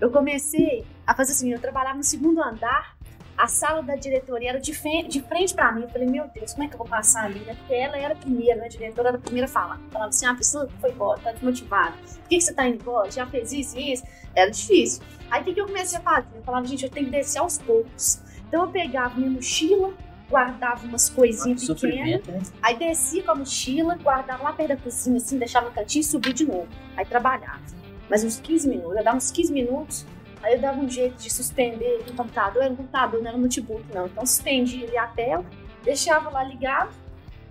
[0.00, 2.96] Eu comecei a fazer assim, eu trabalhava no segundo andar
[3.36, 5.20] a sala da diretoria era de, frente
[5.54, 5.82] para mim.
[5.82, 7.54] Eu falei, meu Deus, como é que eu vou passar ali, né?
[7.54, 8.66] Porque ela era a primeira, né?
[8.66, 9.80] A diretora era a primeira a falar.
[9.90, 11.96] Falava assim, ah, pessoa foi embora, tá desmotivada.
[11.96, 13.10] Por que, que você tá indo embora?
[13.10, 14.04] Já fez isso e isso?
[14.34, 15.02] Era difícil.
[15.30, 16.28] Aí o que, que eu comecei a fazer?
[16.34, 18.20] Eu falava, gente, eu tenho que descer aos poucos.
[18.48, 19.92] Então eu pegava minha mochila,
[20.30, 22.26] guardava umas coisinhas pequenas.
[22.26, 22.40] Né?
[22.62, 26.04] Aí descia com a mochila, guardava lá perto da cozinha, assim, deixava no cantinho e
[26.04, 26.68] subia de novo.
[26.96, 27.60] Aí trabalhava.
[28.08, 30.06] Mas uns 15 minutos, eu dava uns 15 minutos,
[30.44, 33.40] Aí eu dava um jeito de suspender o computador, era um computador, não era um
[33.40, 34.04] notebook, não.
[34.04, 35.42] Então suspendia ali a tela,
[35.82, 36.90] deixava lá ligado,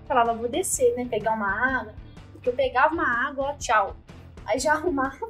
[0.07, 1.07] falava, vou descer, né?
[1.09, 1.95] Pegar uma água.
[2.33, 3.95] Porque eu pegava uma água, ó, tchau.
[4.45, 5.27] Aí já arrumava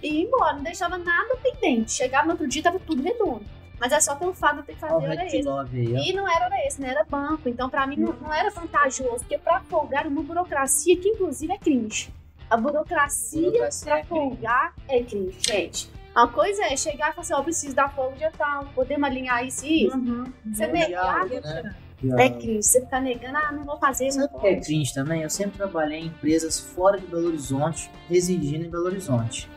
[0.00, 1.90] e ia embora, não deixava nada pendente.
[1.90, 3.44] Chegava no outro dia, tava tudo redondo.
[3.80, 5.68] Mas é só pelo fato de eu ter que fazer hora extra.
[5.72, 7.48] E não era hora extra, não era banco.
[7.48, 9.18] Então, pra mim, não, não era vantajoso.
[9.24, 12.14] Porque pra folgar uma burocracia que, inclusive, é cringe.
[12.48, 16.01] A burocracia, burocracia pra é folgar é cringe, gente.
[16.14, 19.08] Uma coisa é chegar e falar assim, ó, oh, preciso dar folga de tal, podemos
[19.08, 19.96] alinhar isso e isso.
[19.96, 20.32] Uhum.
[20.52, 21.74] Você negar, né?
[22.18, 22.62] é cringe.
[22.62, 24.10] Você ficar negando, ah, não vou fazer.
[24.10, 25.22] Sabe o que é cringe também?
[25.22, 29.48] Eu sempre trabalhei em empresas fora de Belo Horizonte, residindo em Belo Horizonte.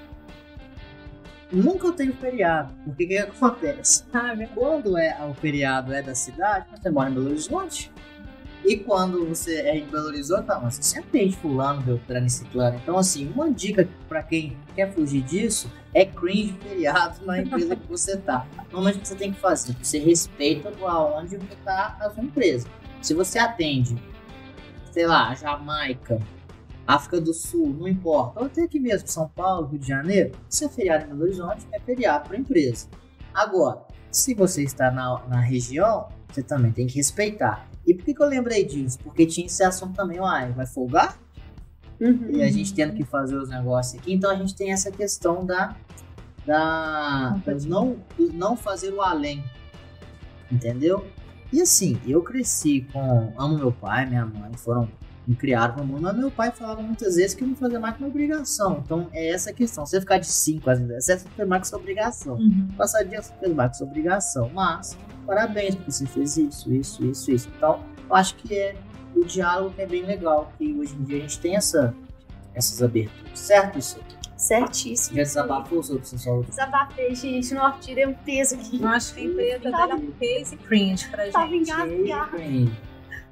[1.51, 4.03] Nunca eu tenho feriado, porque o que, acontece?
[4.13, 7.91] Ah, Quando é, o feriado é da cidade, você mora em Belo Horizonte,
[8.65, 12.77] e quando você é em Belo Horizonte, tá, mas você atende fulano, Beltrano e Ciclano.
[12.81, 17.87] Então, assim, uma dica para quem quer fugir disso é cringe feriado na empresa que
[17.87, 18.47] você tá.
[18.71, 22.67] Normalmente o que você tem que fazer, você respeita aonde está a sua empresa.
[23.01, 23.95] Se você atende,
[24.91, 26.19] sei lá, Jamaica,
[26.87, 30.65] África do Sul, não importa, ou até aqui mesmo, São Paulo, Rio de Janeiro, se
[30.65, 32.87] é feriado em Belo Horizonte, é feriado para a empresa.
[33.31, 37.69] Agora, se você está na, na região, você também tem que respeitar.
[37.85, 38.99] E por que, que eu lembrei disso?
[39.03, 41.17] Porque tinha esse assunto também, uai, vai folgar?
[41.99, 42.29] Uhum.
[42.29, 45.45] E a gente tendo que fazer os negócios aqui, então a gente tem essa questão
[45.45, 45.75] da,
[46.45, 47.97] da não,
[48.33, 49.43] não fazer o além,
[50.51, 51.05] entendeu?
[51.53, 54.89] E assim, eu cresci com, amo meu pai, minha mãe, foram
[55.27, 57.95] me criaram no mundo, mas meu pai falava muitas vezes que eu não fazia mais
[57.95, 58.81] que uma obrigação.
[58.85, 59.85] Então é essa a questão.
[59.85, 62.35] Você ficar de 5 às 10, você faz mais que sua obrigação.
[62.35, 62.67] Uhum.
[62.77, 64.51] Passar dia você faz mais que sua obrigação.
[64.53, 67.49] Mas parabéns, porque você fez isso, isso, isso, isso.
[67.57, 68.75] Então, eu acho que é
[69.15, 71.95] o diálogo que é bem legal, que hoje em dia a gente tem essa,
[72.53, 73.99] essas aberturas, certo isso?
[74.37, 75.15] Certíssimo.
[75.15, 77.53] Já desabafou sobre o seu Desabafei, gente.
[77.53, 78.81] Não, tirei um peso aqui.
[78.81, 81.71] Eu acho que a empresa dela é um case cringe pra Tava gente.
[81.71, 82.37] engasgada.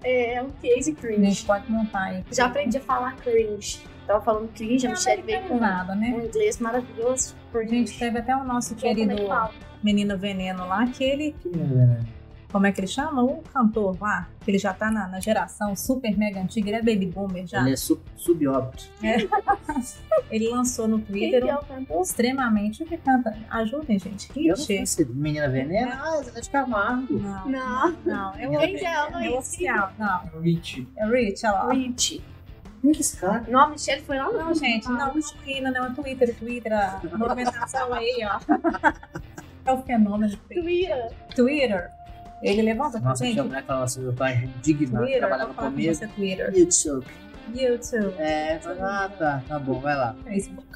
[0.03, 1.25] É, é um case A cringe.
[1.25, 2.23] gente pode montar aí.
[2.31, 3.81] Já aprendi a falar cringe.
[4.07, 6.13] Tava falando cringe, a Michelle veio com nada, né?
[6.15, 7.35] um inglês maravilhoso.
[7.53, 9.15] A gente teve até o nosso é é querido
[9.83, 11.99] Menino Veneno lá, que ele, Que né?
[12.51, 13.23] como é que ele chama?
[13.23, 16.81] O cantor lá, que ele já tá na, na geração super mega antiga, ele é
[16.81, 17.61] baby boomer já.
[17.61, 18.85] Ele é sub, subóbito.
[20.31, 22.01] Ele lançou no Quem Twitter que é o cantor?
[22.01, 23.37] extremamente o que canta.
[23.51, 24.29] Ajudem, gente.
[24.35, 24.65] Eu não Hit.
[24.65, 25.91] sei se Menina Veneno.
[25.91, 27.19] Ah, Zé de Camargo.
[27.19, 27.91] Não, Não.
[28.05, 28.33] não.
[28.35, 28.93] É o, Quem que é?
[28.93, 29.91] é o oficial.
[29.99, 30.87] Não, Rich.
[30.97, 31.73] é o Rich, olha lá.
[31.73, 32.23] Rich.
[32.81, 33.45] Quem é que é esse cara?
[33.47, 35.13] Não, a Michelle foi lá Não, gente, não, não
[35.71, 38.39] não, é Twitter, o Twitter, a movimentação aí, ó.
[39.65, 40.35] É o fenômeno.
[40.37, 41.11] Twitter.
[41.35, 41.89] Twitter.
[42.41, 43.41] Ele levanta Nossa, gente.
[43.47, 45.03] ver falar sobre o pai indignado.
[45.05, 45.93] Twitter, Trabalhava com comigo.
[45.95, 46.53] você, Twitter.
[46.53, 47.05] YouTube.
[47.55, 50.15] YouTube, É, ah, tá, tá bom, vai lá.
[50.25, 50.67] Facebook.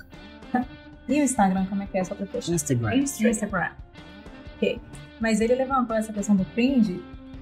[1.10, 2.04] E o Instagram, como é que é?
[2.04, 2.52] Só pra fechar.
[2.54, 2.96] Instagram.
[2.98, 3.70] Instagram.
[4.58, 4.82] Ok.
[5.22, 7.02] Mas ele levantou essa questão do cringe.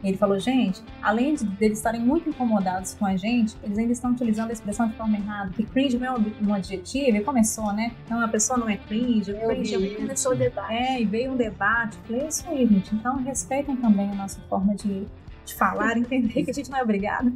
[0.09, 4.11] Ele falou, gente, além de eles estarem muito incomodados com a gente, eles ainda estão
[4.11, 5.51] utilizando a expressão de forma errada.
[5.51, 6.11] Que cringe não é
[6.47, 7.91] um, adjetivo, e começou, né?
[8.09, 10.73] Não, a pessoa não é cringe, o Eu cringe vi é Começou o debate.
[10.73, 11.97] É, e veio um debate.
[12.05, 12.93] Falei, é isso aí, gente.
[12.95, 15.05] Então respeitem também a nossa forma de,
[15.45, 17.33] de falar, entender que a gente não é obrigado.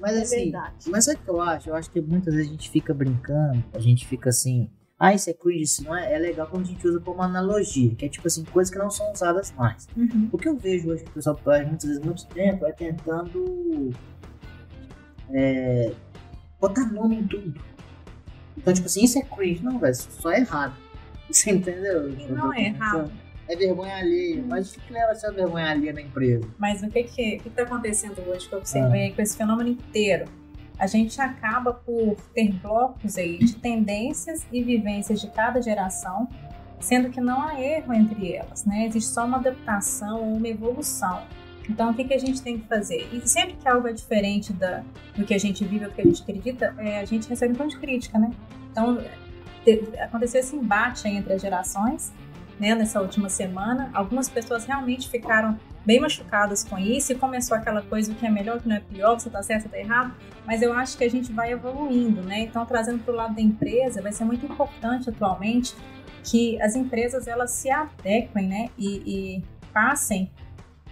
[0.00, 0.74] Mas É assim, verdade.
[0.88, 1.70] mas sabe o que eu acho?
[1.70, 4.68] Eu acho que muitas vezes a gente fica brincando, a gente fica assim,
[5.04, 7.92] ah, isso é cringe, isso não é, é legal quando a gente usa como analogia,
[7.96, 9.88] que é tipo assim, coisas que não são usadas mais.
[10.30, 13.90] O que eu vejo hoje que o pessoal faz muitas vezes muito tempo é tentando
[15.28, 15.92] é,
[16.60, 17.60] botar nome em tudo.
[18.56, 19.64] Então, tipo assim, isso é cringe.
[19.64, 20.76] Não, velho, isso só é errado.
[21.28, 22.08] Você entendeu?
[22.28, 23.10] Não é errado.
[23.48, 24.44] É vergonha alheia.
[24.46, 26.48] Mas o que leva a ser vergonha alheia na empresa?
[26.58, 30.26] Mas o que que que está acontecendo hoje que eu observei com esse fenômeno inteiro?
[30.82, 36.28] A gente acaba por ter blocos aí de tendências e vivências de cada geração,
[36.80, 38.86] sendo que não há erro entre elas, né?
[38.86, 41.22] Existe só uma adaptação ou uma evolução.
[41.70, 43.08] Então, o que, que a gente tem que fazer?
[43.12, 44.82] E sempre que algo é diferente da,
[45.16, 47.54] do que a gente vive ou do que a gente acredita, é, a gente recebe
[47.54, 48.32] um tom de crítica, né?
[48.72, 48.98] Então,
[49.64, 52.12] te- aconteceu esse embate entre as gerações,
[52.58, 53.88] né, nessa última semana.
[53.94, 58.30] Algumas pessoas realmente ficaram bem machucadas com isso e começou aquela coisa o que é
[58.30, 60.14] melhor, o que não é pior, você tá certo, tá errado,
[60.46, 62.40] mas eu acho que a gente vai evoluindo, né?
[62.40, 65.74] Então, trazendo para o lado da empresa, vai ser muito importante atualmente
[66.24, 69.02] que as empresas elas se adequem, né, e,
[69.36, 70.30] e passem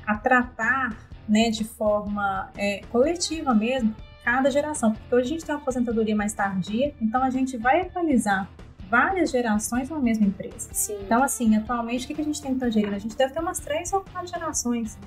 [0.05, 0.97] a tratar,
[1.29, 6.15] né, de forma é, coletiva mesmo, cada geração, porque hoje a gente tem uma aposentadoria
[6.17, 8.49] mais tardia, então a gente vai atualizar
[8.91, 10.69] várias gerações numa mesma empresa.
[10.73, 10.99] Sim.
[11.03, 12.95] Então, assim, atualmente, o que a gente tem no Tangerino?
[12.95, 14.99] A gente deve ter umas três ou quatro gerações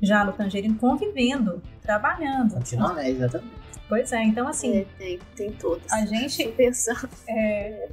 [0.00, 2.54] já no Tangerino convivendo, trabalhando.
[2.54, 3.62] Continuando, é exatamente.
[3.88, 5.90] Pois é, então, assim, É, tem, tem todas.
[5.92, 7.08] a gente, pensando.
[7.28, 7.88] é,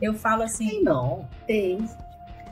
[0.00, 1.28] eu falo assim, Tem não.
[1.46, 1.78] Tem.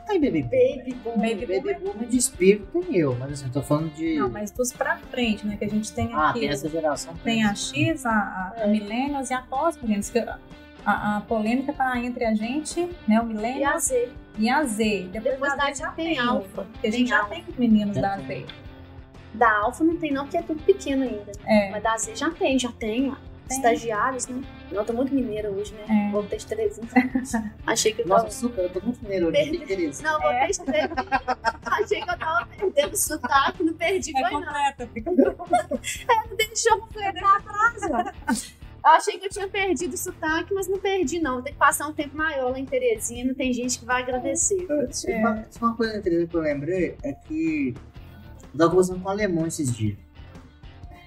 [0.06, 0.50] Tem baby boom.
[0.50, 1.18] Baby boom.
[1.18, 4.16] Baby Baby boom de espírito tem eu, mas assim, eu tô falando de.
[4.18, 7.14] não, mas dos pra frente, né, que a gente tem ah, aqui, tem essa geração.
[7.22, 10.10] tem a X, a, a, a Millennials e a pós-Millennials,
[10.84, 14.08] a, a, polêmica tá entre a gente, né, o E a Z.
[14.38, 15.08] e a Z.
[15.12, 16.62] Depois da da Z Z tem alfa.
[16.64, 17.34] porque a gente Tem já alfa.
[17.34, 18.46] tem os meninos Já da tem.
[18.46, 18.46] Z.
[19.34, 21.32] Da alfa não tem não, porque é tudo pequeno ainda.
[21.46, 23.10] É, Mas da Z já tem, já tem.
[23.10, 23.14] ó.
[23.14, 23.56] Tem.
[23.56, 24.42] Estagiários, né?
[24.70, 26.08] Eu tô muito mineira hoje, né?
[26.08, 26.12] É.
[26.12, 26.82] Voltei de 13.
[27.66, 28.32] Achei que eu Nossa, tava...
[28.32, 29.58] super, eu tô muito mineiro hoje.
[29.66, 30.02] Perdi.
[30.04, 30.88] Não, voltei de 13.
[31.66, 34.40] Achei que eu tava perdendo sotaque, não perdi, é foi não.
[34.44, 35.10] completa, fica
[36.36, 38.52] Deixou eu completar a frase.
[38.82, 41.42] Eu achei que eu tinha perdido o sotaque, mas não perdi, não.
[41.42, 43.34] Ter que passar um tempo maior lá em Teresina.
[43.34, 44.66] Tem gente que vai agradecer.
[45.06, 47.74] É Uma, uma coisa que eu lembrei é que
[48.52, 49.98] eu tava conversando com o alemão esses dias.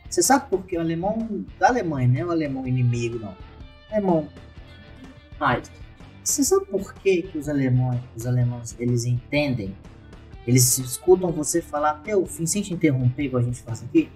[0.09, 3.35] Você sabe por que o alemão da Alemanha, não é o alemão inimigo, não.
[3.91, 4.29] Alemão.
[5.39, 5.71] Mas,
[6.23, 9.75] você sabe por que, que os alemães, os alemães, eles entendem?
[10.45, 14.11] Eles escutam você falar até o fim sem te interromper, igual a gente faz aqui?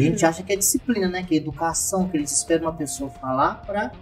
[0.00, 1.22] A gente acha que é disciplina, né?
[1.22, 3.92] Que é educação, que eles esperam uma pessoa falar pra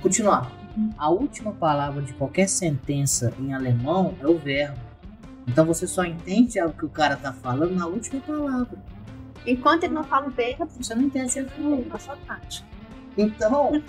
[0.00, 0.50] continuar.
[0.96, 4.78] A última palavra de qualquer sentença em alemão é o verbo.
[5.46, 8.78] Então você só entende o que o cara tá falando na última palavra.
[9.46, 11.86] Enquanto ele não fala o verbo, Você não entende o que ele falou.
[11.92, 12.66] a sua tática.
[13.16, 13.82] Então,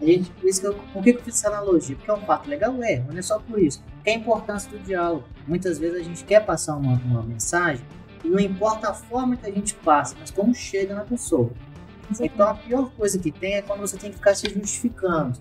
[0.00, 1.96] a gente, por, isso que eu, por que eu fiz essa analogia?
[1.96, 3.82] Porque é um fato legal, é, mas não é só por isso.
[4.04, 5.24] É a importância do diálogo.
[5.46, 7.84] Muitas vezes a gente quer passar uma, uma mensagem
[8.24, 11.50] e não importa a forma que a gente passa, mas como chega na pessoa.
[12.20, 15.38] Então a pior coisa que tem é quando você tem que ficar se justificando.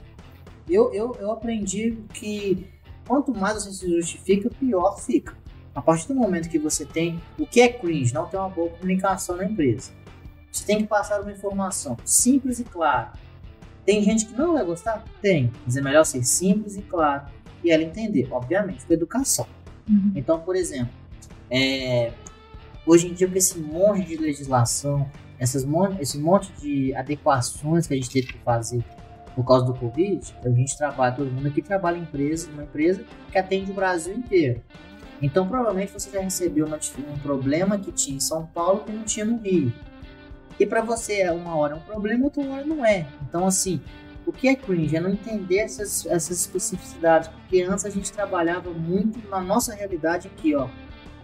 [0.68, 2.68] Eu, eu, eu aprendi que
[3.08, 5.36] quanto mais você se justifica, pior fica.
[5.76, 8.70] A partir do momento que você tem o que é cringe, não tem uma boa
[8.70, 9.92] comunicação na empresa.
[10.52, 13.14] Você tem que passar uma informação simples e clara.
[13.86, 15.04] Tem gente que não vai gostar?
[15.22, 17.28] Tem, mas é melhor ser simples e claro
[17.66, 19.48] e ela entender, obviamente, com educação.
[19.90, 20.12] Uhum.
[20.16, 20.94] Então, por exemplo,
[21.50, 22.12] é,
[22.86, 27.94] hoje em dia com esse monte de legislação, essas mon esse monte de adequações que
[27.94, 28.84] a gente teve que fazer
[29.36, 33.04] por causa do Covid, a gente trabalha, todo mundo aqui trabalha em empresa, uma empresa
[33.32, 34.62] que atende o Brasil inteiro.
[35.22, 39.26] Então, provavelmente você já recebeu um problema que tinha em São Paulo que não tinha
[39.26, 39.74] no Rio.
[40.60, 43.06] E para você, é uma hora é um problema, outra hora não é.
[43.28, 43.82] Então, assim,
[44.26, 44.96] o que é cringe?
[44.96, 47.28] É não entender essas, essas especificidades.
[47.28, 50.70] Porque antes a gente trabalhava muito na nossa realidade aqui, ó.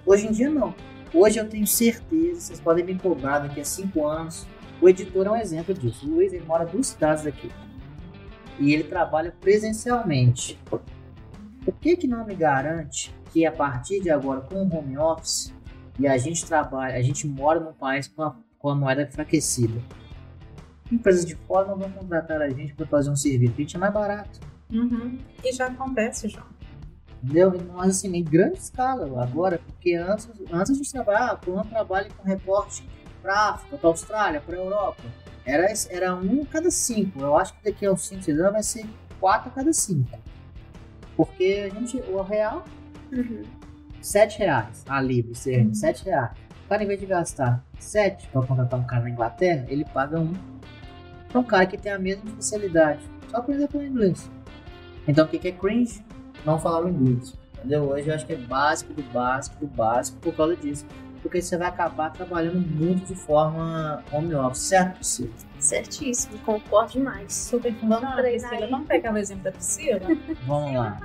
[0.05, 0.73] Hoje em dia, não.
[1.13, 4.47] Hoje eu tenho certeza, vocês podem me cobrar daqui a cinco anos.
[4.81, 6.07] O editor é um exemplo disso.
[6.07, 7.51] O Luiz, ele mora duas cidades aqui.
[8.57, 10.57] E ele trabalha presencialmente.
[11.65, 15.53] O que que não me garante que a partir de agora com o home office
[15.99, 19.81] e a gente trabalha, a gente mora num país com a, com a moeda enfraquecida.
[20.89, 23.79] Empresas de fora não vão contratar a gente para fazer um serviço, a gente é
[23.79, 24.39] mais barato.
[24.71, 25.19] Uhum.
[25.43, 26.45] E já acontece, João.
[27.23, 27.53] Entendeu?
[27.75, 32.09] Mas assim, em grande escala agora, porque antes, antes a gente trabalhava, ah, um trabalha
[32.17, 32.83] com reporte
[33.21, 35.03] para África, para Austrália, para Europa.
[35.45, 37.19] Era, era um a cada cinco.
[37.19, 38.85] Eu acho que daqui a uns 5, 6 anos vai ser
[39.19, 40.19] quatro a cada cinco.
[41.15, 42.63] Porque a gente, o real
[43.11, 43.43] Uhum.
[44.01, 45.67] 7 reais a libra, certo?
[45.67, 45.73] Uhum.
[45.73, 46.31] 7 reais.
[46.65, 50.19] O cara, em vez de gastar 7 para contratar um cara na Inglaterra, ele paga
[50.19, 50.33] um
[51.27, 53.01] para um cara que tem a mesma especialidade.
[53.29, 54.29] Só aprender com inglês.
[55.07, 56.03] Então, o que é cringe?
[56.45, 57.33] Não falar o inglês.
[57.57, 57.89] Entendeu?
[57.89, 60.85] Hoje eu acho que é básico do básico do básico por causa disso.
[61.21, 65.29] Porque você vai acabar trabalhando muito de forma home office, certo, Priscila?
[65.59, 67.31] Certíssimo, concordo demais.
[67.31, 69.99] Super Vamos Priscila, vamos pegar o exemplo da Priscila?
[70.47, 70.99] vamos lá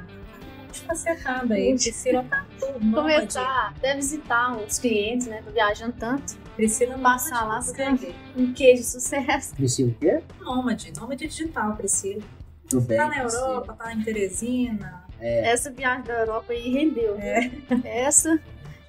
[0.81, 1.75] facetada aí.
[1.75, 2.46] Priscila tá
[2.94, 5.42] Começar até visitar os clientes, né?
[5.42, 6.37] Tô viajando tanto.
[6.55, 9.55] Priscila passar lá escrever um queijo de sucesso.
[9.55, 10.22] Priscila o quê?
[10.40, 12.22] Nômade, nômade digital, Priscila.
[12.68, 12.96] Tudo bem.
[12.96, 15.06] Tá na Europa, tá em Teresina.
[15.20, 15.50] É.
[15.50, 17.16] Essa viagem da Europa aí rendeu.
[17.18, 17.50] É.
[17.85, 18.38] Essa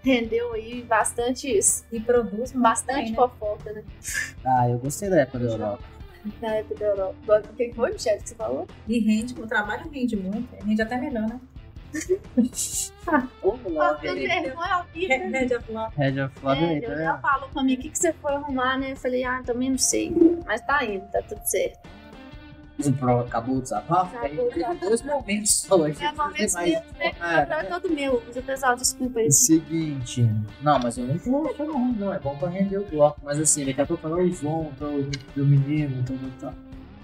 [0.03, 1.85] rendeu aí bastante isso.
[1.91, 3.15] E produz bastante né?
[3.15, 3.83] fofoca, né?
[4.45, 5.83] Ah, eu gostei da época da Europa.
[6.41, 7.43] Na época da Europa.
[7.49, 8.67] O que foi, Michelle, que você falou?
[8.87, 11.39] E rende, o trabalho rende muito, rende até melhor, né?
[13.07, 15.95] Lá, vergonha Red of Love.
[15.95, 16.63] Red of Love.
[16.63, 18.91] É, eu já falou comigo, o que, que você foi arrumar, né?
[18.91, 20.13] Eu falei, ah, também não sei.
[20.45, 21.79] Mas tá indo, tá tudo certo.
[23.25, 24.15] Acabou o desabafo?
[24.15, 25.87] Acabou, Tem dois momentos só.
[25.87, 26.69] É, momentos mais...
[26.69, 27.11] mesmo, né?
[27.21, 29.31] É todo meu, pessoal, desculpa aí.
[29.31, 30.29] Seguinte,
[30.61, 33.19] não, mas eu não vou não, não, é bom pra render o bloco.
[33.23, 36.53] Mas assim, daqui a pouco o João, o menino, tudo, tudo.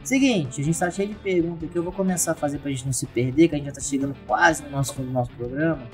[0.03, 2.85] Seguinte, a gente tá cheio de perguntas que eu vou começar a fazer pra gente
[2.85, 5.87] não se perder, que a gente já tá chegando quase no nosso, no nosso programa.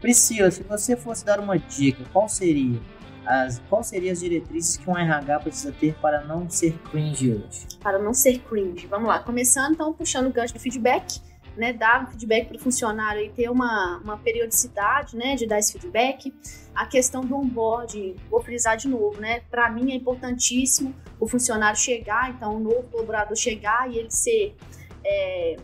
[0.00, 2.80] Priscila, se você fosse dar uma dica, qual seria?
[3.28, 7.66] As, qual seriam as diretrizes que um RH precisa ter para não ser cringe hoje?
[7.80, 8.86] Para não ser cringe.
[8.86, 11.20] Vamos lá, começando então puxando o gancho do feedback
[11.58, 15.72] né, dar feedback para o funcionário e ter uma, uma periodicidade, né, de dar esse
[15.72, 16.32] feedback.
[16.72, 21.78] A questão do onboarding, vou frisar de novo, né, para mim é importantíssimo o funcionário
[21.78, 24.54] chegar, então o novo colaborador chegar e ele ser,
[25.04, 25.56] é,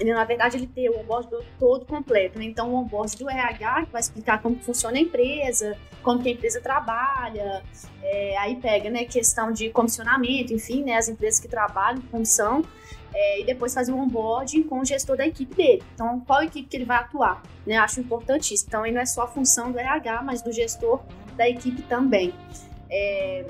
[0.00, 2.44] ele, na verdade, ele ter o onboard todo completo, né?
[2.46, 6.32] então o onboard do RH, que vai explicar como funciona a empresa, como que a
[6.32, 7.62] empresa trabalha,
[8.02, 12.64] é, aí pega, né, questão de comissionamento, enfim, né, as empresas que trabalham com função,
[13.12, 15.82] é, e depois fazer um onboarding com o gestor da equipe dele.
[15.94, 17.42] Então, qual equipe que ele vai atuar?
[17.66, 17.76] Né?
[17.76, 18.68] Acho importantíssimo.
[18.68, 21.00] Então, aí não é só a função do RH, mas do gestor
[21.36, 22.32] da equipe também.
[22.88, 23.44] É,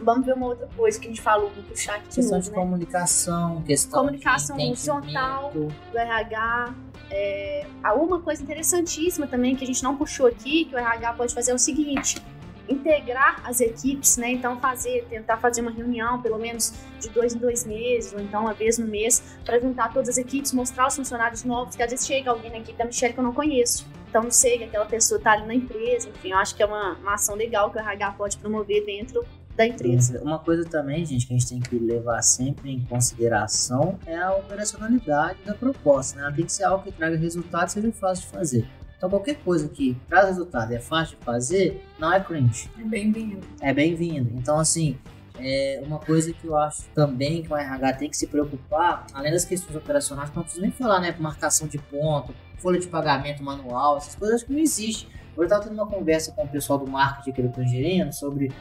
[0.00, 2.54] vamos ver uma outra coisa que a gente falou no chat de Questão de né?
[2.54, 6.74] comunicação, questão comunicação de horizontal do RH.
[7.10, 11.34] É, uma coisa interessantíssima também que a gente não puxou aqui, que o RH pode
[11.34, 12.22] fazer é o seguinte:
[12.68, 14.32] integrar as equipes, né?
[14.32, 18.42] Então fazer, tentar fazer uma reunião pelo menos de dois em dois meses, ou então
[18.42, 21.90] uma vez no mês, para juntar todas as equipes, mostrar os funcionários novos, que às
[21.90, 23.86] vezes chega alguém na equipe da Michelle que eu não conheço.
[24.08, 26.66] Então não sei que aquela pessoa está ali na empresa, enfim, eu acho que é
[26.66, 29.24] uma, uma ação legal que o RH pode promover dentro
[29.58, 30.22] da empresa.
[30.22, 34.32] Uma coisa também, gente, que a gente tem que levar sempre em consideração é a
[34.32, 36.22] operacionalidade da proposta, né?
[36.26, 38.68] Ela tem que ser algo que traga resultado e seja fácil de fazer.
[38.96, 42.70] Então qualquer coisa que traz resultado e é fácil de fazer, não é cringe.
[42.78, 43.40] É bem-vindo.
[43.60, 44.30] É bem-vindo.
[44.36, 44.96] Então assim,
[45.36, 49.32] é uma coisa que eu acho também que o RH tem que se preocupar, além
[49.32, 51.14] das questões operacionais, não preciso nem falar, né?
[51.18, 55.08] Marcação de ponto, folha de pagamento manual, essas coisas que não existem.
[55.38, 58.52] Eu estava tendo uma conversa com o pessoal do marketing aqui do Tangerino sobre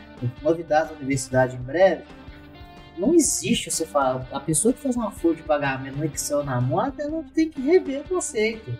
[0.43, 2.03] novidades da universidade em breve.
[2.95, 6.61] Não existe você falar, a pessoa que faz uma folha de pagamento no Excel na
[6.61, 8.77] moda, ela tem que rever o conceito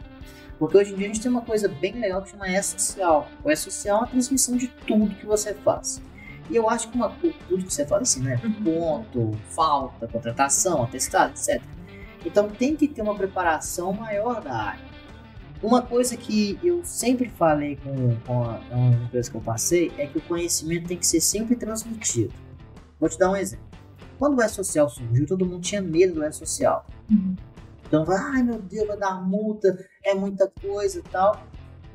[0.59, 3.27] Porque hoje em dia a gente tem uma coisa bem legal que chama E-Social.
[3.43, 5.99] O E-Social é a transmissão de tudo que você faz.
[6.51, 8.39] E eu acho que uma, tudo que você faz assim, né?
[8.43, 8.63] Uhum.
[8.63, 11.61] Ponto, falta, contratação, atestado, etc.
[12.23, 14.86] Então tem que ter uma preparação maior da área.
[15.61, 20.05] Uma coisa que eu sempre falei com, com a, uma empresa que eu passei é
[20.05, 22.33] que o conhecimento tem que ser sempre transmitido.
[22.99, 23.65] Vou te dar um exemplo.
[24.19, 26.85] Quando o E-Social surgiu, todo mundo tinha medo do E-Social.
[27.09, 27.35] Uhum.
[27.87, 31.41] Então vai, ai meu Deus, vai dar multa, é muita coisa e tal.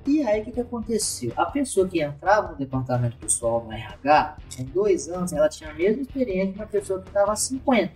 [0.06, 1.32] E aí o que, que aconteceu?
[1.36, 5.74] A pessoa que entrava no departamento pessoal no RH, tinha dois anos, ela tinha a
[5.74, 7.92] mesma experiência que uma pessoa que estava há 50.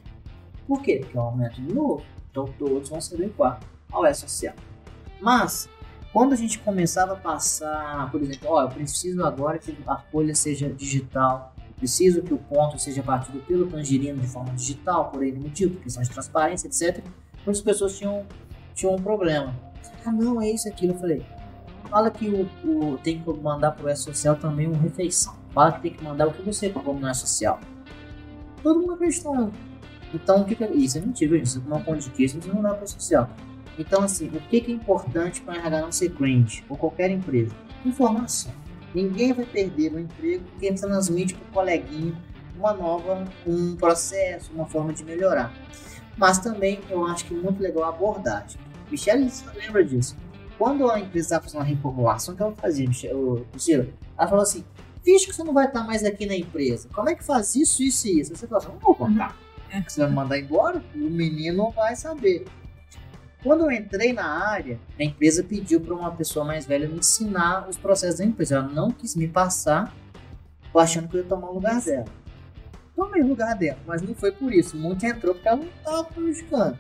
[0.69, 0.99] Por quê?
[1.01, 2.05] Porque é um aumento de novo.
[2.31, 3.59] Então todos vão se adequar
[3.91, 4.55] ao E-Social.
[5.21, 5.69] Mas,
[6.13, 10.35] quando a gente começava a passar, por exemplo, ó, eu preciso agora que a folha
[10.35, 15.23] seja digital, eu preciso que o ponto seja batido pelo tangerino de forma digital, por
[15.23, 17.05] ele motivo, por questão de transparência, etc.
[17.45, 18.25] Muitas pessoas tinham,
[18.75, 19.55] tinham um problema.
[20.05, 20.95] Ah, não, é isso aquilo.
[20.95, 21.27] Eu falei,
[21.91, 25.35] fala que o, o tem que mandar para o E-Social também uma refeição.
[25.53, 27.61] Fala que tem que mandar o que você come no E-Social.
[28.63, 29.51] Todo mundo acreditou.
[30.15, 30.99] Então, o que, que é isso?
[30.99, 31.51] É mentira, gente.
[31.51, 33.31] Você tomar um pão de queijo, você não dá para o social.
[33.79, 37.55] Então, assim, o que, é importante para RH não ser cringe, ou qualquer empresa?
[37.85, 38.53] Informação.
[38.95, 42.15] Ninguém vai perder o emprego porque transmite para o coleguinha
[42.59, 45.53] uma nova, um processo, uma forma de melhorar.
[46.17, 48.59] Mas também eu acho que é muito legal a abordagem.
[48.91, 50.17] Michelle lembra disso.
[50.57, 53.93] Quando a empresa estava fazendo uma reformulação, o que ela fazia, Michelle?
[54.17, 54.65] Ela falou assim:
[55.05, 56.89] Vixe, que você não vai estar mais aqui na empresa.
[56.95, 58.35] Como é que faz isso, isso e isso?
[58.35, 59.37] Você fala assim: Não vou contar.
[59.75, 59.83] Uhum.
[59.87, 60.83] Você vai me mandar embora?
[60.95, 62.47] O menino não vai saber.
[63.43, 67.69] Quando eu entrei na área, a empresa pediu para uma pessoa mais velha me ensinar
[67.69, 68.57] os processos da empresa.
[68.57, 69.95] Ela não quis me passar,
[70.75, 72.07] achando que eu ia tomar o lugar dela.
[72.95, 74.77] Tomei o lugar dela, mas não foi por isso.
[74.77, 76.79] Muito entrou porque ela não estava prejudicando.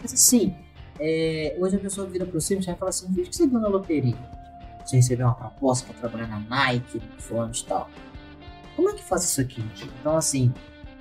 [0.00, 0.54] Mas assim,
[0.98, 3.68] é, hoje a pessoa vira para você e fala assim: Veja que você ganhou na
[3.68, 4.16] loteria.
[4.84, 7.88] Você recebeu uma proposta para trabalhar na Nike, fulano e tal.
[8.74, 9.64] Como é que faz isso aqui?
[10.00, 10.52] Então, assim,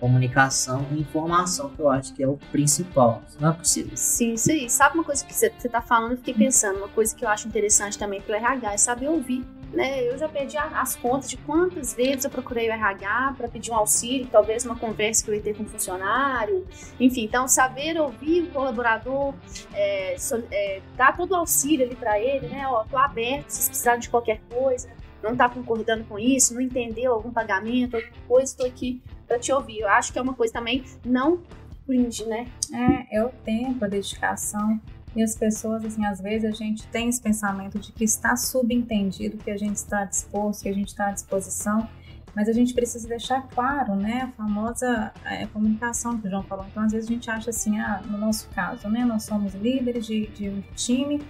[0.01, 3.21] comunicação e informação, que eu acho que é o principal.
[3.39, 3.95] Não é possível.
[3.95, 4.67] Sim, isso aí.
[4.67, 6.13] Sabe uma coisa que você está falando?
[6.13, 9.07] Eu fiquei pensando, uma coisa que eu acho interessante também para o RH é saber
[9.07, 9.45] ouvir.
[9.71, 10.03] Né?
[10.03, 13.75] Eu já perdi as contas de quantas vezes eu procurei o RH para pedir um
[13.75, 16.67] auxílio, talvez uma conversa que eu ia ter com um funcionário.
[16.99, 19.33] Enfim, então saber ouvir o colaborador,
[19.73, 20.17] é,
[20.51, 22.67] é, dar todo o auxílio ali para ele, né?
[22.67, 24.89] Ó, tô aberto se precisar de qualquer coisa
[25.21, 28.99] não está concordando com isso, não entendeu algum pagamento, alguma coisa, estou aqui
[29.31, 29.79] para te ouvir.
[29.79, 31.39] Eu acho que é uma coisa também não
[31.85, 32.47] cringe, né?
[32.73, 34.79] É, é o tempo, a dedicação.
[35.15, 39.37] E as pessoas, assim, às vezes a gente tem esse pensamento de que está subentendido,
[39.37, 41.87] que a gente está disposto, que a gente está à disposição,
[42.33, 46.65] mas a gente precisa deixar claro, né, a famosa é, comunicação que o João falou.
[46.69, 50.05] Então, às vezes a gente acha assim, ah, no nosso caso, né, nós somos líderes
[50.05, 51.21] de, de um time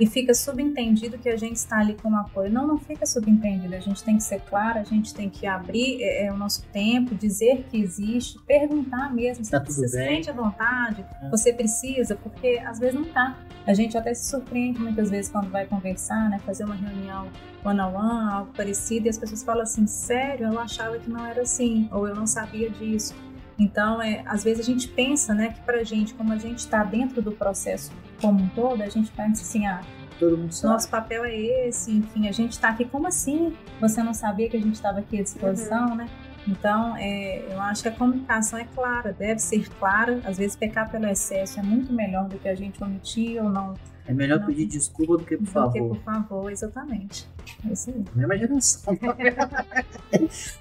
[0.00, 2.50] e fica subentendido que a gente está ali como apoio.
[2.50, 3.74] Não, não fica subentendido.
[3.76, 6.64] A gente tem que ser claro, a gente tem que abrir é, é o nosso
[6.72, 10.16] tempo, dizer que existe, perguntar mesmo se Tá você se bem?
[10.16, 11.28] sente à vontade, É.
[11.28, 13.38] você precisa, porque às vezes não tá.
[13.66, 17.28] A gente até se surpreende muitas vezes quando vai conversar, né, fazer uma reunião
[17.62, 21.88] one-on-one, algo parecido, e as pessoas falam assim, sério, eu achava que não era assim,
[21.92, 23.14] ou eu não sabia disso.
[23.60, 26.82] Então, é, às vezes a gente pensa, né, que pra gente, como a gente está
[26.82, 29.82] dentro do processo como um todo, a gente pensa assim, ah,
[30.18, 30.72] Todo mundo sabe.
[30.72, 33.56] nosso papel é esse, enfim, a gente está aqui, como assim?
[33.80, 36.06] Você não sabia que a gente estava aqui à disposição, né?
[36.46, 40.20] Então, é, eu acho que a comunicação é clara, deve ser clara.
[40.24, 43.74] Às vezes, pecar pelo excesso é muito melhor do que a gente omitir ou não.
[44.10, 45.96] É melhor pedir desculpa do que por do que, favor.
[45.96, 47.28] por favor, exatamente.
[47.64, 48.04] É isso aí.
[48.12, 48.98] Mesma geração.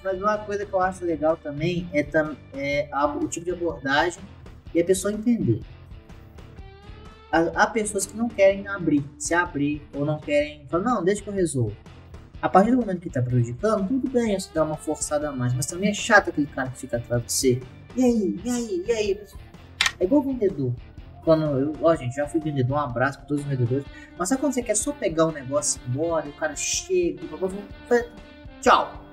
[0.04, 2.08] Mas uma coisa que eu acho legal também é,
[2.54, 4.22] é o tipo de abordagem
[4.72, 5.62] e a pessoa entender.
[7.32, 10.64] Há, há pessoas que não querem abrir, se abrir, ou não querem.
[10.68, 11.76] Falar, não, deixa que eu resolvo.
[12.40, 15.56] A partir do momento que está prejudicando, tudo bem se dá uma forçada a mais,
[15.56, 17.60] mas também é chato aquele cara que fica atrás de você.
[17.98, 19.20] E aí, e aí, e aí?
[20.00, 20.72] É igual vendedor.
[21.24, 23.86] Quando eu, ó, gente, já fui vendedor, um abraço para todos os vendedores.
[24.18, 26.56] Mas sabe quando você quer só pegar o negócio e ir embora, e o cara
[26.56, 28.06] chega, e
[28.62, 29.04] tchau.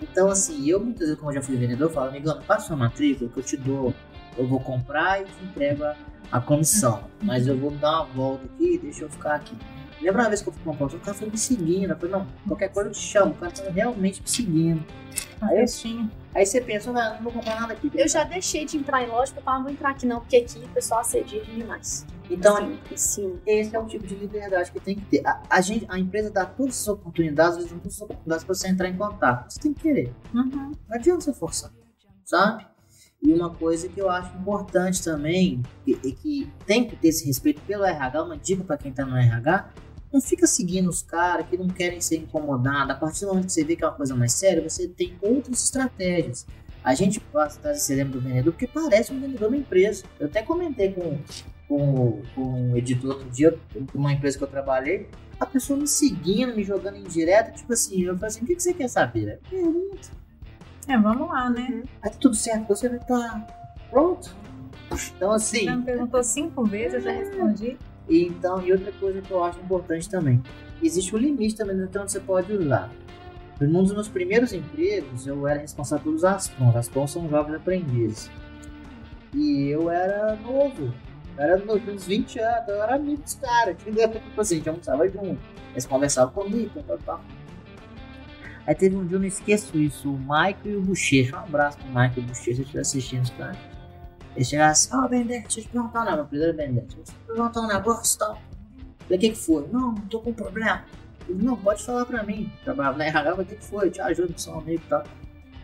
[0.00, 2.76] Então, assim, eu muitas vezes, como eu já fui vendedor, eu falo, amigão, passa sua
[2.76, 3.94] matrícula que eu te dou,
[4.36, 5.96] eu vou comprar e te entrego a,
[6.30, 7.04] a comissão.
[7.22, 9.56] Mas eu vou dar uma volta aqui, deixa eu ficar aqui.
[10.00, 11.90] Lembra uma vez que eu fui comprar o cara foi me seguindo.
[11.90, 13.32] Eu falei, não, qualquer coisa eu te chamo.
[13.32, 14.84] O cara tá realmente me seguindo.
[15.40, 15.64] Uma Aí-.
[16.34, 17.90] Aí você pensa, "Ah, não vou comprar nada aqui.
[17.94, 20.20] Eu já deixei de entrar em loja, porque eu falava, não vou entrar aqui não,
[20.20, 22.06] porque aqui o pessoal assedia demais.
[22.30, 23.40] Então, Sim, sim.
[23.46, 25.26] esse é o tipo de liberdade que tem que ter.
[25.26, 28.44] A, a gente, a empresa dá todas as oportunidades, às vezes não todas as oportunidades
[28.44, 29.50] para você entrar em contato.
[29.50, 30.12] Você tem que querer.
[30.34, 30.72] Uhum.
[30.88, 31.72] Não adianta você forçar,
[32.24, 32.66] sabe?
[33.22, 37.26] E uma coisa que eu acho importante também, e, e que tem que ter esse
[37.26, 39.70] respeito pelo RH, uma dica para quem tá no RH,
[40.12, 42.90] Não fica seguindo os caras que não querem ser incomodados.
[42.90, 45.16] A partir do momento que você vê que é uma coisa mais séria, você tem
[45.20, 46.46] outras estratégias.
[46.82, 50.04] A gente passa tá, esse lembra do vendedor porque parece um vendedor da empresa.
[50.18, 51.18] Eu até comentei com,
[51.68, 53.58] com, com um editor outro dia,
[53.94, 58.02] uma empresa que eu trabalhei, a pessoa me seguindo, me jogando em direto, tipo assim,
[58.02, 59.38] eu falei assim, o que, que você quer saber?
[59.48, 60.08] Pergunta.
[60.86, 61.68] É, vamos lá, né?
[61.70, 61.82] Uhum.
[62.02, 63.46] Aí tá tudo certo, você vai estar
[63.90, 64.34] pronto.
[65.16, 65.64] Então assim.
[65.64, 67.76] Já me perguntou cinco vezes, eu já respondi.
[68.08, 70.42] Então, e outra coisa que eu acho importante também.
[70.82, 72.90] Existe um limite também do tanto você pode usar.
[73.60, 76.76] Num dos meus primeiros empregos, eu era responsável pelos Aspons.
[76.76, 78.30] Aspons são jovens aprendizes.
[79.34, 80.94] E eu era novo.
[81.36, 83.76] Eu era uns 20 anos, eu era amigo dos caras.
[83.82, 85.38] Tipo assim, a gente almoçava junto.
[85.72, 87.24] Eles conversavam comigo, tal, tal.
[88.66, 91.36] Aí teve um dia, eu não esqueço isso, o Michael e o Bochecha.
[91.36, 93.77] Um abraço pro Michael e o Bochecha, se estiver assistindo os caras.
[94.38, 96.26] Eles chegaram assim, ó, oh, Bendete, deixa eu te perguntar um negócio.
[96.26, 98.38] Primeiro Bendete, deixa eu te perguntar um negócio e tal.
[99.00, 99.66] Falei, o que que foi?
[99.66, 100.84] Não, não tô com problema.
[101.28, 102.48] Ele, não, pode falar pra mim.
[102.62, 103.86] Trabalhava na RH, o que que foi?
[103.88, 105.02] Eu te ajudo, sou um amigo e tal.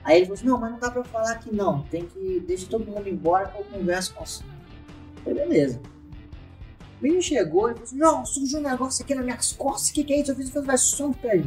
[0.02, 1.82] Aí ele falou assim, não, mas não dá pra falar aqui não.
[1.82, 4.42] Tem que, deixa todo mundo embora que eu converso com você.
[5.22, 5.80] Falei, beleza.
[6.98, 9.94] O menino chegou e falou assim, não, surgiu um negócio aqui nas minhas costas, o
[9.94, 10.32] que que é isso?
[10.32, 11.40] Eu fiz, eu fiz, som de pé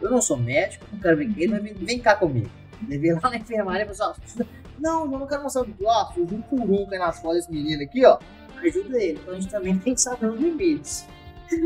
[0.00, 2.59] Eu não sou médico, não quero ele, mas vem cá comigo.
[2.88, 4.44] Levei lá na enfermaria e assim,
[4.78, 8.04] não, eu não quero mostrar o ó, surgiu um furunca nas folhas desse menino aqui,
[8.04, 8.18] ó.
[8.56, 9.18] Ajuda ele.
[9.20, 11.06] Então a gente também tem que saber os limites.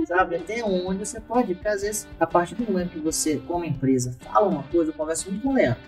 [0.07, 3.67] Sabe, até onde você pode, porque às vezes, a partir do momento que você, como
[3.67, 5.83] empresa, fala uma coisa, eu converso muito com o Leandro.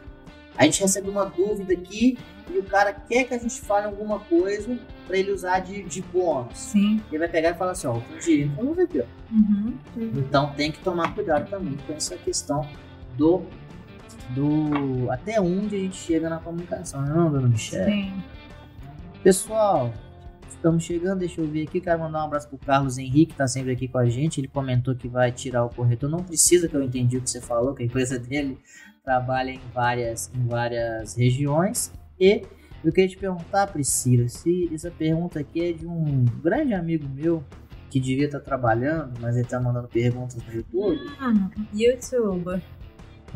[0.57, 2.19] A gente recebe uma dúvida aqui
[2.51, 6.03] e o cara quer que a gente fale alguma coisa para ele usar de, de
[6.03, 6.59] bônus.
[6.59, 7.03] Sim.
[7.11, 8.87] Ele vai pegar e falar assim, ó, o dinheiro não vai.
[9.97, 12.67] Então tem que tomar cuidado também com essa questão
[13.17, 13.43] do
[14.35, 17.91] do até onde a gente chega na comunicação, não, dona Michelle?
[17.91, 18.23] Sim.
[19.23, 19.93] Pessoal,
[20.49, 23.47] estamos chegando, deixa eu ver aqui, quero mandar um abraço pro Carlos Henrique, que tá
[23.47, 26.75] sempre aqui com a gente, ele comentou que vai tirar o corretor, não precisa que
[26.75, 28.59] eu entendi o que você falou, que a empresa dele
[29.05, 32.43] trabalha em várias, em várias regiões, e
[32.85, 37.43] eu queria te perguntar, Priscila, se essa pergunta aqui é de um grande amigo meu,
[37.91, 41.01] que devia estar tá trabalhando, mas ele está mandando perguntas no YouTube.
[41.21, 42.63] Hum, YouTube.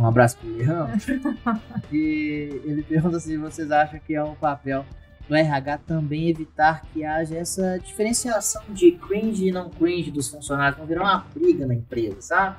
[0.01, 0.88] Um abraço pro Leão.
[1.92, 4.84] e ele pergunta se vocês acham que é um papel
[5.28, 10.78] do RH também evitar que haja essa diferenciação de cringe e não cringe dos funcionários,
[10.78, 12.57] não virar uma briga na empresa, sabe?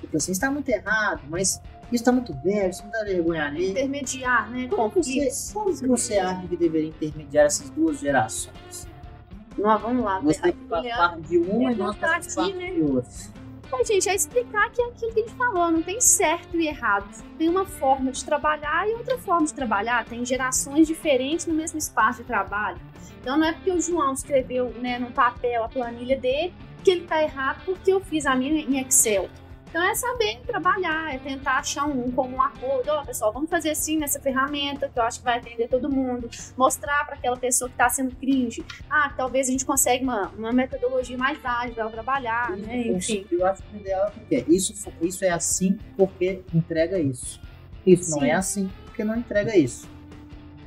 [0.00, 3.70] Tipo assim, está muito errado, mas isso está muito velho, isso não dá vergonha ali.
[3.70, 4.68] Intermediar, né?
[4.68, 8.86] Como você, como você acha que deveria intermediar essas duas gerações?
[9.56, 10.20] Nós vamos lá.
[10.20, 12.72] Você que faz parte de uma e nós fazemos parte né?
[12.74, 13.10] de outra.
[13.70, 16.68] Bom, gente, é explicar que é aquilo que a gente falou, não tem certo e
[16.68, 17.06] errado.
[17.38, 20.04] Tem uma forma de trabalhar e outra forma de trabalhar.
[20.04, 22.80] Tem gerações diferentes no mesmo espaço de trabalho.
[23.20, 26.52] Então não é porque o João escreveu né, no papel a planilha dele
[26.84, 29.28] que ele está errado porque eu fiz a minha em Excel.
[29.74, 32.90] Então é saber trabalhar, é tentar achar um comum acordo.
[32.90, 35.90] Ó, oh, pessoal, vamos fazer assim nessa ferramenta que eu acho que vai atender todo
[35.90, 36.30] mundo.
[36.56, 38.64] Mostrar para aquela pessoa que está sendo cringe.
[38.88, 42.86] Ah, talvez a gente consiga uma, uma metodologia mais ágil para trabalhar, né?
[42.86, 43.26] Enfim.
[43.28, 44.72] Eu acho que o ideal é isso,
[45.02, 47.40] isso é assim porque entrega isso.
[47.84, 48.20] Isso Sim.
[48.20, 49.88] não é assim porque não entrega isso.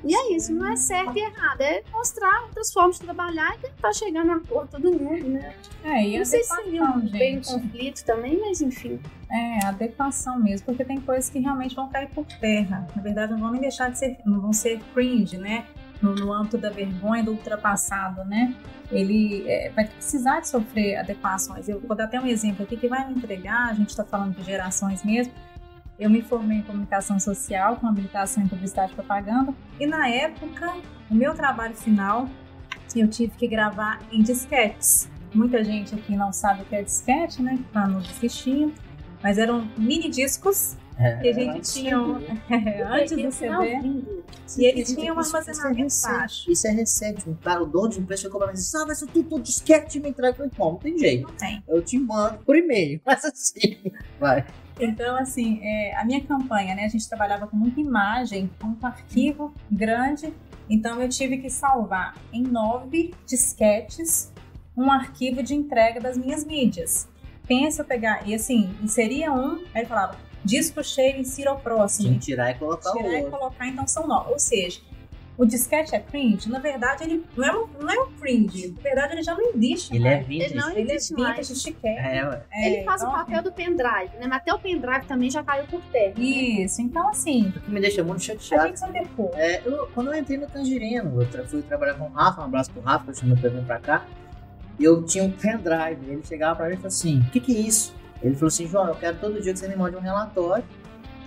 [0.07, 3.67] E é isso, não é certo e errado, é mostrar outras formas de trabalhar e
[3.67, 5.53] tentar chegar no acordo todo mundo, né?
[5.83, 8.99] É, e não sei se seria um bem conflito também, mas enfim.
[9.29, 12.87] É, adequação mesmo, porque tem coisas que realmente vão cair por terra.
[12.95, 15.65] Na verdade, não vão nem deixar de ser, não vão ser cringe, né?
[16.01, 18.55] No, no âmbito da vergonha do ultrapassado, né?
[18.91, 21.67] Ele é, vai precisar de sofrer adequações.
[21.67, 24.35] Eu vou dar até um exemplo aqui que vai me entregar, a gente está falando
[24.35, 25.33] de gerações mesmo,
[25.99, 30.75] eu me formei em comunicação social com habilitação em publicidade e propaganda e na época,
[31.09, 32.29] o meu trabalho final,
[32.95, 35.09] eu tive que gravar em disquetes.
[35.33, 37.59] Muita gente aqui não sabe o que é disquete, né?
[37.71, 38.73] Tá nos assistindo,
[39.21, 41.97] mas eram mini discos é, que a gente tinha
[42.49, 43.79] é, antes do CD.
[44.57, 46.49] E eles tinham um armazenamento baixo.
[46.49, 47.29] Isso é recente.
[47.29, 49.39] Um cara, o dono de empresa chegou pra mim e disse: Ah, mas eu tenho
[49.39, 50.31] disquete me entrega.
[50.31, 51.27] Eu falei: Bom, não tem jeito.
[51.27, 51.63] Não tem.
[51.67, 52.99] Eu te mando por e-mail.
[53.05, 53.77] Mas assim,
[54.19, 54.45] vai.
[54.79, 56.85] Então, assim, é, a minha campanha, né?
[56.85, 60.33] A gente trabalhava com muita imagem, um arquivo grande.
[60.69, 64.31] Então, eu tive que salvar em nove disquetes
[64.75, 67.07] um arquivo de entrega das minhas mídias.
[67.47, 72.09] Pensa eu pegar, e assim, inseria um, aí falava, disco cheio, insira o próximo.
[72.09, 73.27] Tinha tirar e colocar tirar o outro.
[73.27, 74.31] e colocar, então são nove.
[74.31, 74.81] Ou seja,
[75.37, 78.81] o disquete é cringe, na verdade ele não é um, não é um cringe, na
[78.81, 80.15] verdade ele já não existe ele mais.
[80.15, 80.51] É vintage.
[80.51, 81.99] Ele não ele existe é vintage, chiquete.
[81.99, 84.27] É, é, ele faz então, o papel do pendrive, né?
[84.27, 86.13] Mas até o pendrive também já caiu por terra.
[86.17, 86.23] Né?
[86.23, 87.53] Isso, então assim...
[87.55, 88.63] O que me deixa muito chateado.
[88.63, 89.35] A gente só depois.
[89.35, 92.71] É, eu, quando eu entrei no Tangerino, eu fui trabalhar com o Rafa, um abraço
[92.71, 94.05] pro Rafa, que eu chamei pra vir pra cá,
[94.79, 96.09] E eu tinha um pendrive.
[96.09, 97.95] Ele chegava pra mim e falou assim: O que, que é isso?
[98.21, 100.63] Ele falou assim: João, eu quero todo dia que você me mande um relatório.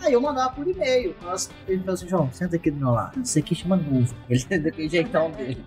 [0.01, 1.15] Aí eu mandava por e-mail.
[1.23, 3.21] Nossa, ele falou assim: João, senta aqui do meu lado.
[3.21, 4.17] Isso aqui chama nuvem.
[4.29, 5.65] Ele daquele jeitão dele.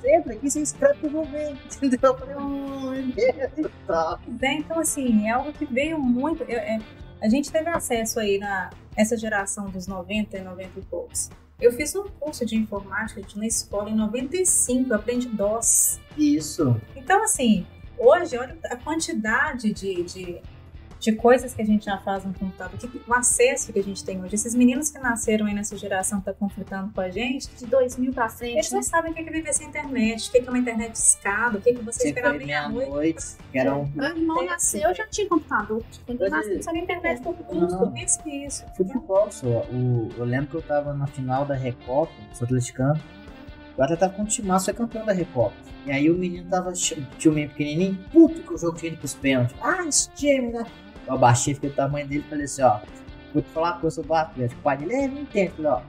[0.00, 1.56] Senta aqui, você escreve vou ver.
[1.82, 1.98] Entendeu?
[2.02, 4.40] Eu falei: Oh, Deus.
[4.42, 6.42] É, então, assim, é algo que veio muito.
[6.44, 6.80] eu- é,
[7.22, 11.30] a gente teve acesso aí na essa geração dos 90 e 90 e poucos.
[11.60, 16.00] Eu fiz um curso de informática na escola em 95, eu aprendi DOS.
[16.16, 16.76] Isso.
[16.94, 17.66] Então, assim,
[17.96, 20.40] hoje, olha a quantidade de, de,
[21.00, 24.02] de coisas que a gente já faz no computador, que- o acesso que a gente
[24.04, 24.34] tem hoje.
[24.34, 28.12] Esses meninos que nasceram aí nessa geração que está conflitando com a gente, De 2000
[28.12, 28.82] pra eles frente, não né?
[28.84, 31.70] sabem o que é viver sem internet, o que é uma internet escada, o que
[31.70, 33.36] é você Sempre esperar meia-noite.
[33.54, 35.82] era um Meu irmão nasceu, já tinha computador.
[36.04, 36.30] Quando eu é.
[36.30, 37.44] nasci, Só na internet por Não.
[37.68, 38.64] custo, menos que isso.
[38.76, 39.46] futebol só.
[39.70, 43.00] O, eu lembro que eu tava na final da Recopa, sou atleticano.
[43.76, 45.54] O atleta tava com o timaço, foi campeão da Recopa.
[45.86, 48.98] E aí o menino tava, tinha um menino pequenininho, puto que o jogo tinha ido
[48.98, 49.56] pros pênaltis.
[49.62, 50.66] Ah, esse time, né?
[51.08, 52.80] Eu abaixei, fiquei do tamanho dele e falei assim, ó,
[53.32, 54.60] vou te falar uma coisa sobre o Atlético.
[54.60, 55.52] O pai dele, é, não entendo.
[55.56, 55.80] Falei, ó,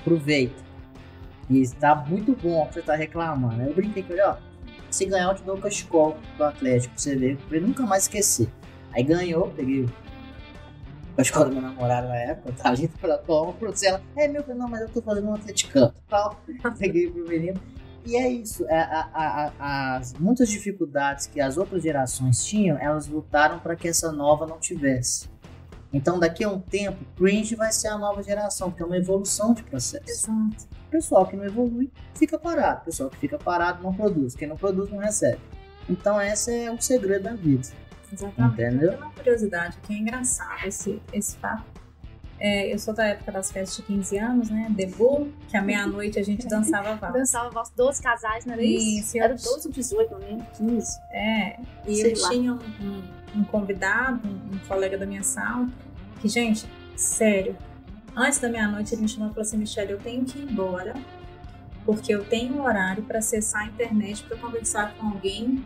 [0.00, 0.64] aproveita.
[1.50, 3.60] E está muito bom que você tá reclamando.
[3.60, 4.36] Aí eu brinquei com ele, ó,
[4.90, 7.84] se ganhar eu te dou o cachecol do Atlético, pra você ver, pra ele nunca
[7.84, 8.48] mais esquecer.
[8.92, 9.92] Aí ganhou, peguei o
[11.16, 13.88] cachecol do meu namorado na época, tá ali, falei, toma, você.
[13.88, 16.40] Ela, é meu, não, mas eu tô fazendo um atleticano, tal.
[16.78, 17.60] Peguei pro menino.
[18.06, 19.08] E é isso, é, a-
[19.58, 24.46] a- as muitas dificuldades que as outras gerações tinham, elas lutaram para que essa nova
[24.46, 25.28] não tivesse.
[25.92, 29.54] Então, daqui a um tempo, cringe vai ser a nova geração, porque é uma evolução
[29.54, 30.04] de processo.
[30.10, 30.68] Exato.
[30.88, 32.82] O pessoal que não evolui fica parado.
[32.82, 34.34] O pessoal que fica parado não produz.
[34.34, 35.38] Quem não produz não recebe.
[35.88, 37.68] Então, esse é o segredo da vida.
[38.12, 38.52] Exatamente.
[38.62, 38.90] Entendeu?
[38.90, 41.64] Tem uma curiosidade que é engraçado esse, esse fato.
[42.38, 44.66] É, eu sou da época das festas de 15 anos, né?
[44.70, 47.18] Debut, que à meia-noite a gente dançava valsa.
[47.18, 48.98] Dançava voz 12 casais, não era isso?
[49.00, 50.46] Isso, Era eu- 12 ou 18, não lembro.
[50.56, 50.98] 15.
[51.10, 52.28] É, e Sei eu lá.
[52.30, 53.02] tinha um, um-
[53.40, 55.68] um convidado, um, um colega da minha sala,
[56.20, 56.66] que, gente,
[56.96, 57.56] sério,
[58.16, 60.94] antes da meia-noite ele me chamou e falou assim: Michelle, eu tenho que ir embora,
[61.86, 65.64] porque eu tenho um horário para acessar a internet para conversar com alguém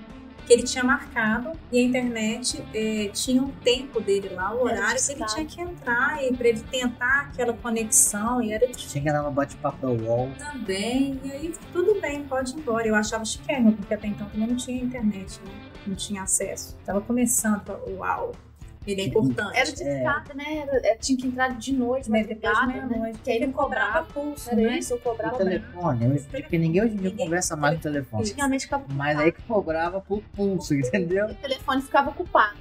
[0.49, 4.99] que ele tinha marcado e a internet eh, tinha um tempo dele lá, o horário
[4.99, 9.09] que ele tinha que entrar e para ele tentar aquela conexão e era Tinha que
[9.11, 10.31] andar no bate-papo da UOL.
[10.39, 12.89] também, e aí tudo bem, pode ir embora.
[12.89, 15.53] Eu achava chiquérrimo, porque até então também não tinha internet, né?
[15.87, 16.75] não tinha acesso.
[16.83, 17.63] Tava começando,
[17.99, 18.33] uau,
[18.93, 19.57] ele é importante.
[19.57, 20.59] Era de escada, né?
[20.59, 22.87] Era, era- tinha que entrar de noite, Mas depois de né?
[22.89, 24.07] meia-noite, Que aí não cobrava.
[24.13, 24.79] pulso, Era né?
[24.79, 25.37] isso, eu O cobrava.
[25.37, 28.23] telefone, eu- porque ninguém hoje em dia conversa mais no telefone.
[28.23, 31.27] Antigamente ficava Mas aí que cobrava por pulso, entendeu?
[31.27, 32.57] o telefone ficava ocupado.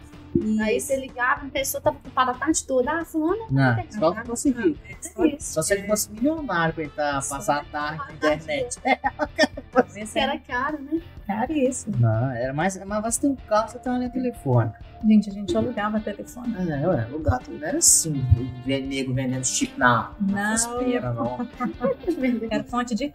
[0.61, 2.91] Aí você ligava, a pessoa tava ocupada a tarde toda.
[2.91, 4.79] Ah, fulano, Não, só que fosse rico.
[4.85, 5.53] é isso.
[5.53, 8.77] Só se ele fosse milionário pra ele tá, passar a tarde na internet.
[10.15, 11.01] Era caro, né?
[11.27, 11.97] Caríssimo.
[11.99, 12.77] Não, era mais.
[12.85, 14.79] Mas você tem um carro, você tem uma linha telefônica.
[15.05, 16.47] Gente, a gente alugava telefone.
[16.47, 18.25] Não, ué, o gato não era assim.
[18.65, 20.11] Ver nego vendendo chip na.
[20.21, 20.53] Não.
[20.53, 21.47] Espera, não.
[22.49, 23.13] Era fonte de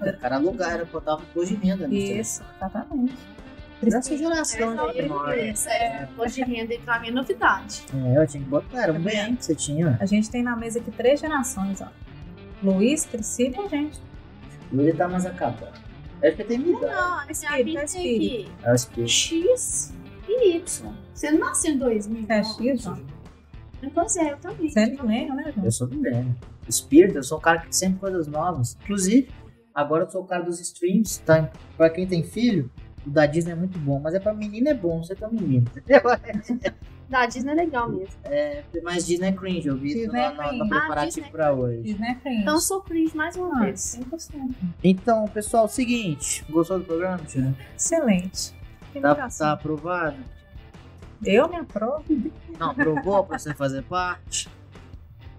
[0.00, 1.86] O cara alugava, era botava imposto de renda.
[1.86, 3.14] no isso, exatamente.
[3.82, 4.82] Nessa geração, né?
[5.26, 7.84] aí, essa é, hoje de renda entra a minha novidade.
[7.94, 9.98] É, eu tinha que botar, era um Tá bem que você tinha.
[10.00, 11.88] A gente tem na mesa aqui três gerações, ó.
[12.62, 14.00] Luiz, Priscila e a gente.
[14.72, 15.85] Hoje tá mais acabado.
[16.22, 16.86] É porque tem idade.
[16.86, 19.10] Não, esse amigo é tem aqui É o espírito.
[19.10, 19.94] X
[20.28, 20.92] e Y.
[21.14, 22.26] Você não nasceu em 2000?
[22.28, 22.42] É?
[22.42, 22.88] X.
[23.94, 24.68] Pois é, eu também.
[24.68, 25.64] Você é milênio, né, João?
[25.64, 26.34] Eu sou do bem.
[26.68, 28.76] Espírito, eu sou o cara que sempre coisas novas.
[28.82, 29.28] Inclusive,
[29.74, 31.50] agora eu sou o cara dos streams, tá?
[31.76, 32.70] Pra quem tem filho,
[33.06, 35.32] o da Disney é muito bom, mas é pra menino é bom, você tem um
[35.32, 36.00] menino, entendeu?
[37.08, 38.08] Da Disney é legal mesmo.
[38.24, 40.58] É, mas Disney é cringe, eu vi isso Disney é no, cringe.
[40.58, 41.82] no Ah, preparativo Disney é pra hoje.
[41.82, 42.38] Diz, né, Cris?
[42.40, 43.80] Então sou cringe mais uma Ah, vez.
[44.10, 44.54] 100%.
[44.82, 47.54] Então, pessoal, seguinte, gostou do programa, tia?
[47.76, 48.54] Excelente.
[49.00, 50.16] Tá, tá aprovado?
[51.24, 52.02] Eu me aprovo.
[52.58, 54.48] Não, aprovou pra você fazer parte?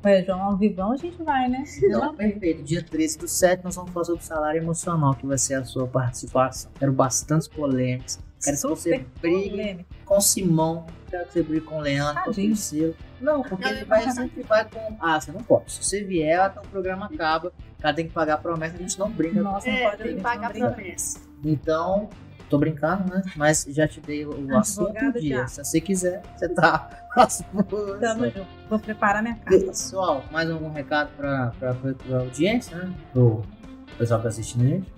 [0.06, 1.64] Ué, João, ao vivão a gente vai, né?
[1.90, 2.64] Não, perfeito.
[2.64, 5.86] Dia 13 do 7 nós vamos falar sobre salário emocional, que vai ser a sua
[5.88, 6.72] participação.
[6.80, 8.20] Quero bastantes polêmicas.
[8.42, 9.90] Quero que você Super brigue polêmico.
[10.06, 12.34] com o Simão, quero que você brigue com o Leandro, com o.
[12.34, 12.94] Priscila.
[13.22, 14.12] Não, porque Não, ele vai não.
[14.14, 14.98] sempre vai com.
[15.00, 15.72] Ah, você não pode.
[15.72, 17.52] Se você vier, até o programa acaba.
[17.78, 19.42] O cara tem que pagar a promessa, a gente não brinca.
[19.42, 20.70] Nossa, não É, pode tem que pagar brinca.
[20.72, 21.20] promessa.
[21.44, 22.10] Então,
[22.50, 23.24] tô brincando, né?
[23.36, 25.38] Mas já te dei o Advogado assunto dia.
[25.38, 25.48] já.
[25.48, 28.00] Se você quiser, você tá à sua disposição.
[28.00, 28.48] Tamo junto.
[28.70, 29.66] Vou preparar minha casa.
[29.66, 32.94] Pessoal, mais algum recado pra, pra, pra audiência, né?
[33.14, 33.42] Pro
[33.98, 34.94] pessoal que tá assistindo a gente?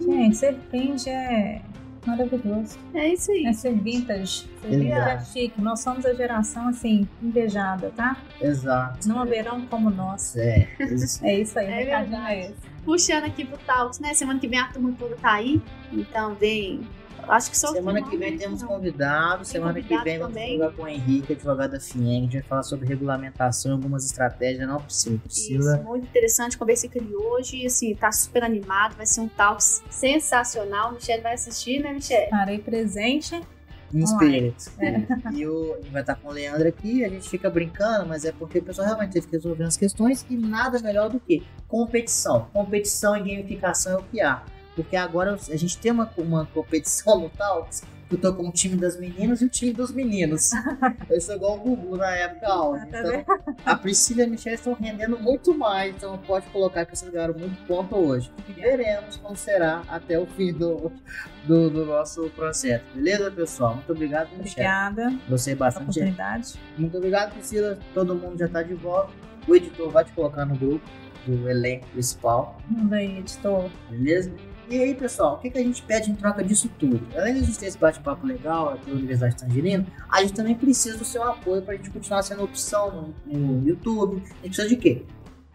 [0.00, 1.62] Gente, ser cringe é
[2.06, 2.78] maravilhoso.
[2.94, 3.46] É isso aí.
[3.46, 4.48] É ser vintage.
[4.60, 5.60] Ser vintage é chique.
[5.60, 8.16] Nós somos a geração, assim, invejada, tá?
[8.40, 9.08] Exato.
[9.08, 10.36] Não haverão como nós.
[10.36, 11.24] É, isso.
[11.24, 12.74] É isso aí, É recadinho é esse.
[12.84, 14.12] Puxando aqui pro Talks, né?
[14.12, 15.60] Semana que vem a turma toda tá aí.
[15.92, 16.80] Então vem
[17.28, 19.48] Acho que só Semana que vem temos convidados.
[19.48, 22.18] Semana que vem vamos conversar com o Henrique, advogado da FIENG.
[22.18, 24.66] A gente vai falar sobre regulamentação e algumas estratégias.
[24.66, 25.18] Não precisa.
[25.18, 25.76] precisa.
[25.76, 26.58] Isso, muito interessante.
[26.58, 27.66] Conversei com ele hoje.
[27.66, 28.96] Assim, tá super animado.
[28.96, 30.92] Vai ser um talk sensacional.
[30.92, 32.24] Michelle vai assistir, né, Michelle?
[32.24, 33.40] Estarei presente.
[33.94, 34.56] In spirit.
[34.80, 35.32] É.
[35.32, 38.58] E o, vai estar com o Leandro aqui, a gente fica brincando, mas é porque
[38.58, 42.48] o pessoal realmente teve que resolver as questões e nada melhor do que competição.
[42.52, 44.42] Competição e gamificação é o que há.
[44.74, 47.82] Porque agora a gente tem uma, uma competição no Talks
[48.14, 50.50] eu tô com o time das meninas e o time dos meninos.
[51.10, 52.86] Eu sou igual o Gugu na época aula.
[52.86, 53.24] Tá então,
[53.64, 57.34] a Priscila e a Michelle estão rendendo muito mais, então pode colocar que vocês ganharam
[57.34, 58.30] muito ponto hoje.
[58.48, 60.92] Veremos como será até o fim do,
[61.44, 62.84] do, do nosso processo.
[62.94, 63.74] Beleza, pessoal?
[63.74, 64.50] Muito obrigado, Michelle.
[64.50, 65.18] Obrigada.
[65.28, 65.90] Gostei bastante.
[65.90, 66.54] Oportunidade.
[66.78, 67.78] Muito obrigado, Priscila.
[67.92, 69.12] Todo mundo já tá de volta.
[69.48, 70.84] O editor vai te colocar no grupo
[71.26, 72.58] do elenco principal.
[72.68, 73.70] Manda aí, editor.
[73.90, 74.32] Beleza?
[74.68, 77.06] E aí, pessoal, o que, que a gente pede em troca disso tudo?
[77.14, 80.54] Além de a gente ter esse bate-papo legal aqui na Universidade Tangerina, a gente também
[80.54, 84.16] precisa do seu apoio para a gente continuar sendo opção no, no YouTube.
[84.16, 85.04] A gente precisa de quê?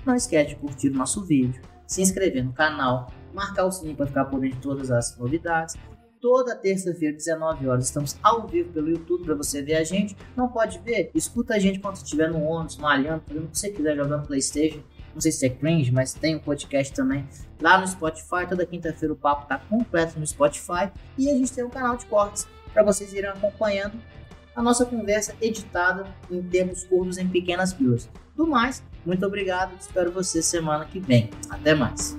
[0.06, 4.06] Não esquece de curtir o nosso vídeo, se inscrever no canal, marcar o sininho para
[4.06, 5.76] ficar por dentro de todas as novidades.
[6.22, 10.16] Toda terça-feira, 19 horas, estamos ao vivo pelo YouTube para você ver a gente.
[10.36, 11.10] Não pode ver?
[11.16, 14.82] Escuta a gente quando estiver no ônibus, malhando, fazendo o que você quiser, jogando Playstation
[15.14, 17.28] não sei se é cringe, mas tem um podcast também
[17.62, 18.48] lá no Spotify.
[18.48, 20.92] Toda quinta-feira o papo tá completo no Spotify.
[21.18, 24.00] E a gente tem um canal de cortes para vocês irem acompanhando
[24.56, 28.10] a nossa conversa editada em termos curtos em pequenas pílulas.
[28.36, 29.74] Do mais, muito obrigado.
[29.80, 31.30] Espero você semana que vem.
[31.50, 32.18] Até mais.